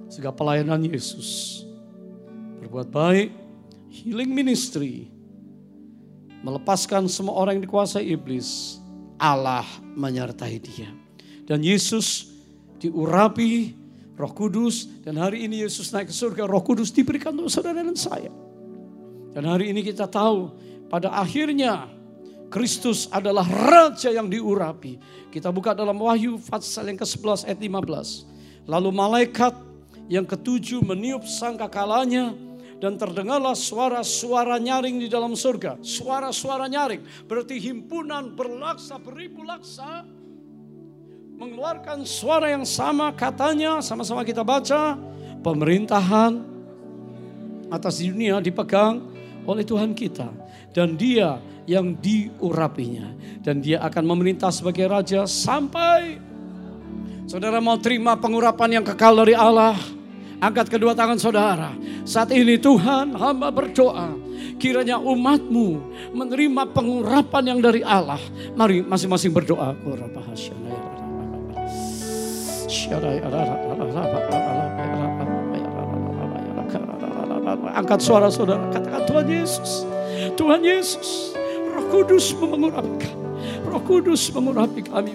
Sehingga 0.07 0.31
pelayanan 0.31 0.79
Yesus 0.83 1.61
berbuat 2.63 2.91
baik, 2.91 3.29
healing 3.91 4.31
ministry, 4.31 5.11
melepaskan 6.43 7.11
semua 7.11 7.35
orang 7.35 7.59
yang 7.59 7.65
dikuasai 7.67 8.07
iblis, 8.15 8.79
Allah 9.19 9.67
menyertai 9.95 10.55
dia. 10.63 10.89
Dan 11.47 11.63
Yesus 11.63 12.31
diurapi 12.77 13.75
roh 14.17 14.33
kudus 14.33 14.89
dan 15.05 15.17
hari 15.19 15.45
ini 15.45 15.63
Yesus 15.63 15.91
naik 15.93 16.09
ke 16.09 16.15
surga, 16.15 16.47
roh 16.49 16.63
kudus 16.63 16.89
diberikan 16.91 17.35
untuk 17.35 17.51
saudara 17.51 17.83
dan 17.83 17.97
saya. 17.97 18.31
Dan 19.35 19.45
hari 19.45 19.69
ini 19.69 19.85
kita 19.85 20.09
tahu 20.09 20.55
pada 20.89 21.13
akhirnya 21.13 21.87
Kristus 22.47 23.11
adalah 23.11 23.43
raja 23.43 24.07
yang 24.07 24.31
diurapi. 24.31 24.97
Kita 25.29 25.51
buka 25.51 25.75
dalam 25.75 25.99
Wahyu 25.99 26.39
pasal 26.39 26.87
yang 26.87 26.97
ke-11 26.97 27.43
ayat 27.43 27.59
15. 27.59 28.71
Lalu 28.71 28.89
malaikat 28.95 29.53
yang 30.07 30.23
ketujuh 30.23 30.83
meniup 30.83 31.27
sangkakalanya 31.27 32.35
dan 32.77 32.95
terdengarlah 32.95 33.57
suara-suara 33.57 34.61
nyaring 34.61 35.01
di 35.01 35.09
dalam 35.09 35.33
surga. 35.33 35.81
Suara-suara 35.81 36.69
nyaring 36.69 37.25
berarti 37.25 37.57
himpunan 37.57 38.37
berlaksa 38.37 39.01
beribu 39.01 39.41
laksa 39.41 40.05
mengeluarkan 41.37 42.01
suara 42.05 42.49
yang 42.49 42.65
sama 42.65 43.13
katanya 43.13 43.77
sama-sama 43.81 44.25
kita 44.25 44.41
baca 44.41 44.97
pemerintahan 45.45 46.41
atas 47.69 48.01
dunia 48.01 48.41
dipegang 48.41 49.01
oleh 49.45 49.63
Tuhan 49.65 49.93
kita. 49.97 50.29
Dan 50.73 50.93
dia 50.93 51.41
yang 51.65 51.97
diurapinya. 51.97 53.11
Dan 53.41 53.65
dia 53.65 53.81
akan 53.81 54.03
memerintah 54.05 54.53
sebagai 54.53 54.85
raja 54.85 55.25
sampai 55.25 56.21
saudara 57.25 57.57
mau 57.57 57.75
terima 57.81 58.15
pengurapan 58.15 58.79
yang 58.79 58.85
kekal 58.85 59.17
dari 59.17 59.33
Allah 59.33 59.96
angkat 60.37 60.67
kedua 60.69 60.93
tangan 60.93 61.17
saudara 61.17 61.73
saat 62.05 62.29
ini 62.33 62.57
Tuhan 62.61 63.17
hamba 63.17 63.49
berdoa 63.49 64.13
kiranya 64.61 65.01
umatmu 65.01 65.81
menerima 66.13 66.63
pengurapan 66.73 67.43
yang 67.55 67.59
dari 67.61 67.81
Allah 67.81 68.21
mari 68.53 68.81
masing-masing 68.85 69.33
berdoa 69.33 69.73
Angkat 77.77 77.99
suara 78.01 78.27
saudara, 78.33 78.67
katakan 78.73 79.05
Tuhan 79.05 79.25
Yesus. 79.29 79.85
Tuhan 80.33 80.61
Yesus, 80.65 81.37
Roh 81.71 81.85
Kudus 81.93 82.33
mengurapi 82.35 82.95
kami. 82.99 83.26
Roh 83.67 83.83
Kudus 83.83 84.31
mengurapi 84.31 84.87
kami. 84.87 85.11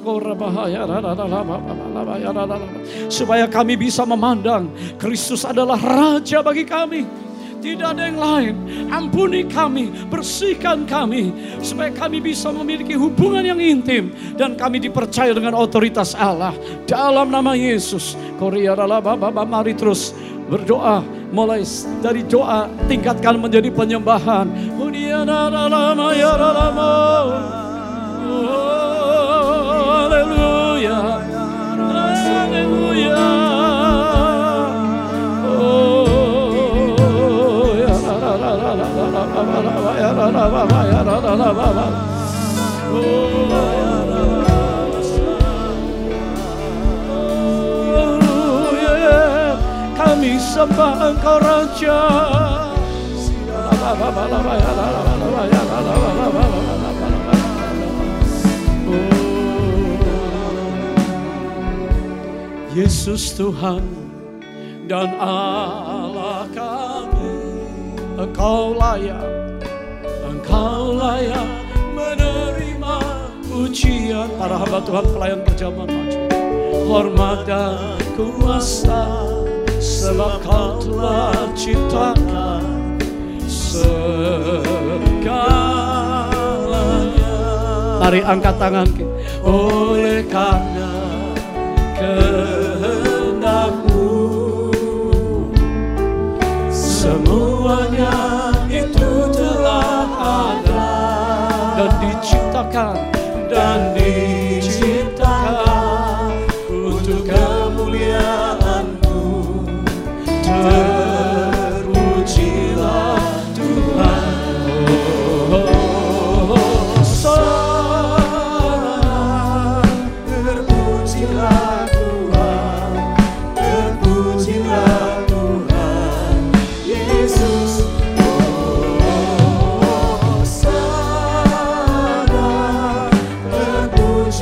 Supaya 3.09 3.49
kami 3.49 3.75
bisa 3.81 4.05
memandang 4.05 4.69
Kristus 5.01 5.49
adalah 5.49 5.81
Raja 5.81 6.45
bagi 6.45 6.69
kami. 6.69 7.03
Tidak 7.63 7.95
ada 7.95 8.11
yang 8.11 8.19
lain. 8.19 8.55
Ampuni 8.91 9.47
kami, 9.47 9.87
bersihkan 10.11 10.83
kami. 10.83 11.31
Supaya 11.63 11.95
kami 11.95 12.19
bisa 12.19 12.51
memiliki 12.51 12.99
hubungan 12.99 13.47
yang 13.47 13.63
intim. 13.63 14.11
Dan 14.35 14.59
kami 14.59 14.83
dipercaya 14.83 15.31
dengan 15.31 15.55
otoritas 15.55 16.19
Allah. 16.19 16.51
Dalam 16.91 17.31
nama 17.31 17.55
Yesus. 17.55 18.19
Korea 18.43 18.75
mari 19.47 19.79
terus 19.79 20.11
berdoa. 20.51 21.07
Mulai 21.33 21.63
dari 22.03 22.27
doa 22.27 22.67
tingkatkan 22.91 23.39
menjadi 23.39 23.71
penyembahan. 23.71 24.51
Haleluya. 30.03 30.99
Haleluya. 32.31 33.62
Yesus 63.03 63.35
Tuhan 63.35 63.83
dan 64.87 65.11
Allah 65.19 66.47
kami, 66.55 67.35
Engkau 68.15 68.79
layak 68.79 69.27
Engkau 70.23 70.95
layak 70.95 71.51
menerima 71.99 73.03
pujian 73.43 74.31
para 74.39 74.55
hamba 74.55 74.79
Tuhan 74.87 75.03
pelayan 75.19 75.43
berjamaah 75.43 75.91
maju. 75.91 76.31
Hormat 76.87 77.43
dan 77.43 77.99
kuasa 78.15 79.35
sebab 79.83 80.39
kau 80.47 80.79
telah 80.87 81.51
ciptakan 81.59 83.03
segalanya. 83.51 84.47
Mari 87.99 88.23
angkat 88.23 88.55
tangan. 88.63 88.87
Oleh 89.43 90.23
karena 90.31 90.95
kehendakmu 91.99 92.52
diciptakan 102.63 102.95
dan 103.51 103.91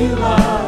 terpujilah 0.00 0.40
Tuhan 0.40 0.59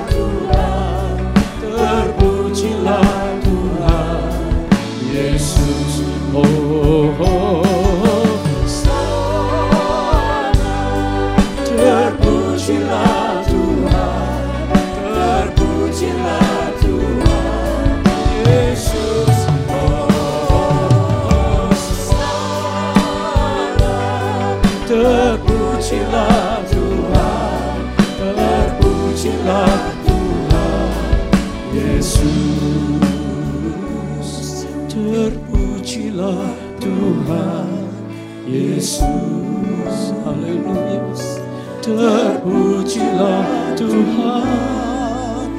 terpujilah 41.83 43.75
Tuhan 43.75 45.51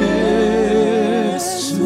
Yesus 0.00 1.76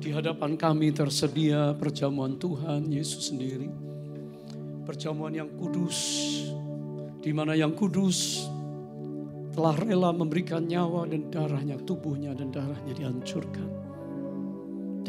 Di 0.00 0.08
hadapan 0.16 0.56
kami 0.56 0.96
tersedia 0.96 1.76
perjamuan 1.76 2.40
Tuhan 2.40 2.88
Yesus 2.88 3.28
sendiri. 3.28 3.68
perjamuan 4.80 5.30
yang 5.30 5.46
kudus, 5.54 6.02
di 7.22 7.30
mana 7.30 7.54
yang 7.54 7.78
kudus 7.78 8.42
telah 9.54 9.78
rela 9.78 10.10
memberikan 10.10 10.66
nyawa 10.66 11.06
dan 11.06 11.30
darahnya, 11.30 11.78
tubuhnya 11.86 12.34
dan 12.34 12.50
darahnya 12.50 12.90
dihancurkan. 12.90 13.89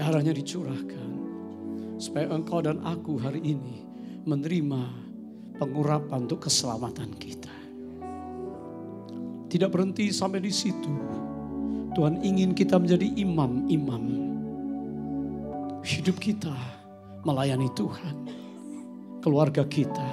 Darahnya 0.02 0.34
dicurahkan. 0.34 1.10
Supaya 2.02 2.34
engkau 2.34 2.58
dan 2.66 2.82
aku 2.82 3.22
hari 3.22 3.38
ini 3.54 3.86
menerima 4.26 4.82
pengurapan 5.62 6.26
untuk 6.26 6.50
keselamatan 6.50 7.14
kita. 7.22 7.54
Tidak 9.46 9.70
berhenti 9.70 10.10
sampai 10.10 10.42
di 10.42 10.50
situ. 10.50 10.90
Tuhan 11.94 12.18
ingin 12.26 12.58
kita 12.58 12.82
menjadi 12.82 13.14
imam-imam. 13.14 14.06
Hidup 15.86 16.18
kita 16.18 16.56
melayani 17.22 17.70
Tuhan. 17.78 18.16
Keluarga 19.22 19.62
kita 19.70 20.10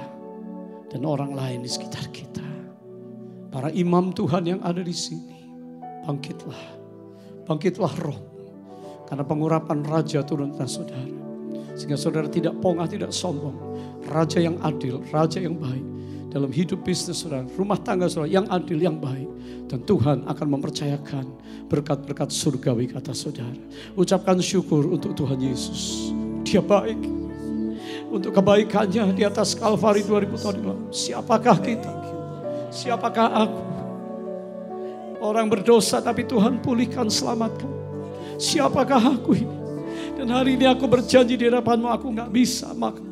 dan 0.93 1.01
orang 1.01 1.33
lain 1.33 1.65
di 1.65 1.69
sekitar 1.71 2.05
kita. 2.13 2.45
Para 3.49 3.73
imam 3.73 4.13
Tuhan 4.13 4.45
yang 4.45 4.61
ada 4.61 4.85
di 4.85 4.93
sini. 4.93 5.49
Bangkitlah. 6.05 6.77
Bangkitlah 7.49 7.93
roh. 8.05 8.38
Karena 9.09 9.25
pengurapan 9.25 9.81
raja 9.81 10.21
turun 10.21 10.53
atas 10.53 10.77
saudara. 10.77 11.09
Sehingga 11.73 11.97
saudara 11.97 12.29
tidak 12.29 12.61
pongah, 12.61 12.85
tidak 12.85 13.09
sombong. 13.09 13.57
Raja 14.05 14.37
yang 14.37 14.61
adil, 14.61 15.01
raja 15.09 15.41
yang 15.41 15.57
baik. 15.57 15.81
Dalam 16.29 16.53
hidup 16.53 16.85
bisnis 16.85 17.25
saudara, 17.25 17.41
rumah 17.57 17.81
tangga 17.81 18.05
saudara 18.05 18.29
yang 18.29 18.45
adil, 18.53 18.77
yang 18.77 19.01
baik. 19.01 19.25
Dan 19.65 19.81
Tuhan 19.81 20.29
akan 20.29 20.47
mempercayakan 20.53 21.25
berkat-berkat 21.65 22.29
surgawi 22.29 22.85
kata 22.85 23.17
saudara. 23.17 23.57
Ucapkan 23.97 24.37
syukur 24.37 24.85
untuk 24.85 25.17
Tuhan 25.17 25.41
Yesus. 25.41 26.13
Dia 26.45 26.61
baik. 26.61 27.01
Untuk 28.13 28.33
kebaikannya 28.33 29.09
di 29.13 29.25
atas 29.25 29.57
Kalvari 29.57 30.05
2000 30.05 30.37
tahun 30.37 30.55
yang 30.61 30.67
lalu. 30.69 30.85
Siapakah 30.93 31.57
kita? 31.65 31.93
Siapakah 32.69 33.29
aku? 33.45 33.61
Orang 35.19 35.49
berdosa 35.49 35.97
tapi 35.97 36.29
Tuhan 36.29 36.61
pulihkan, 36.61 37.09
selamatkan. 37.09 37.78
Siapakah 38.39 39.19
aku 39.19 39.35
ini? 39.35 39.57
Dan 40.15 40.31
hari 40.31 40.55
ini 40.55 40.63
aku 40.63 40.87
berjanji 40.87 41.35
di 41.35 41.51
hadapanmu 41.51 41.91
aku 41.91 42.07
nggak 42.15 42.31
bisa. 42.31 42.71
Maka 42.71 43.03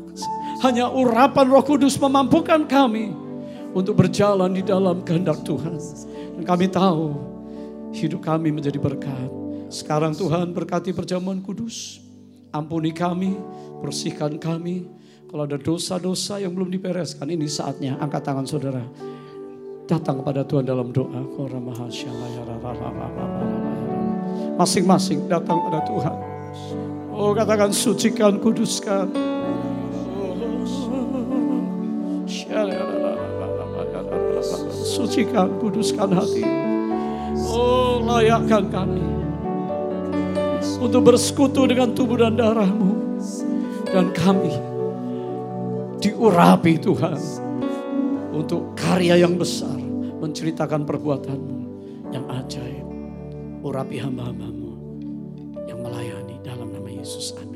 hanya 0.64 0.90
urapan 0.90 1.52
roh 1.52 1.62
kudus 1.62 2.00
memampukan 2.00 2.66
kami 2.66 3.12
untuk 3.76 4.00
berjalan 4.00 4.56
di 4.56 4.64
dalam 4.64 5.04
kehendak 5.04 5.44
Tuhan. 5.44 5.78
Dan 6.40 6.44
kami 6.48 6.72
tahu 6.72 7.14
hidup 7.92 8.24
kami 8.24 8.56
menjadi 8.56 8.80
berkat. 8.80 9.30
Sekarang 9.68 10.16
Tuhan 10.16 10.56
berkati 10.56 10.96
perjamuan 10.96 11.44
kudus. 11.44 12.00
Ampuni 12.56 12.96
kami, 12.96 13.36
bersihkan 13.84 14.40
kami. 14.40 14.88
Kalau 15.28 15.44
ada 15.44 15.60
dosa-dosa 15.60 16.40
yang 16.40 16.56
belum 16.56 16.72
dibereskan, 16.72 17.28
ini 17.28 17.52
saatnya 17.52 18.00
angkat 18.00 18.24
tangan 18.24 18.48
saudara. 18.48 18.84
Datang 19.84 20.24
kepada 20.24 20.48
Tuhan 20.48 20.64
dalam 20.64 20.96
doa. 20.96 21.20
Masing-masing 24.58 25.30
datang 25.30 25.62
pada 25.70 25.86
Tuhan. 25.86 26.18
Oh 27.14 27.30
katakan 27.34 27.70
sucikan, 27.70 28.42
kuduskan. 28.42 29.10
Sucikan, 34.98 35.50
kuduskan 35.62 36.10
hati. 36.10 36.42
Oh 37.54 38.02
layakkan 38.02 38.66
kami. 38.74 39.06
Untuk 40.78 41.10
bersekutu 41.10 41.70
dengan 41.70 41.94
tubuh 41.94 42.18
dan 42.18 42.38
darahmu. 42.38 42.98
Dan 43.94 44.10
kami 44.14 44.58
diurapi 46.02 46.82
Tuhan. 46.82 47.18
Untuk 48.34 48.74
karya 48.74 49.22
yang 49.22 49.38
besar. 49.38 49.78
Menceritakan 50.18 50.82
perbuatanmu 50.86 51.58
yang 52.10 52.26
ajaib. 52.30 52.77
Urapi 53.68 54.00
hamba-hambamu 54.00 54.80
yang 55.68 55.84
melayani 55.84 56.40
dalam 56.40 56.72
nama 56.72 56.88
Yesus. 56.88 57.36
Amin. 57.36 57.47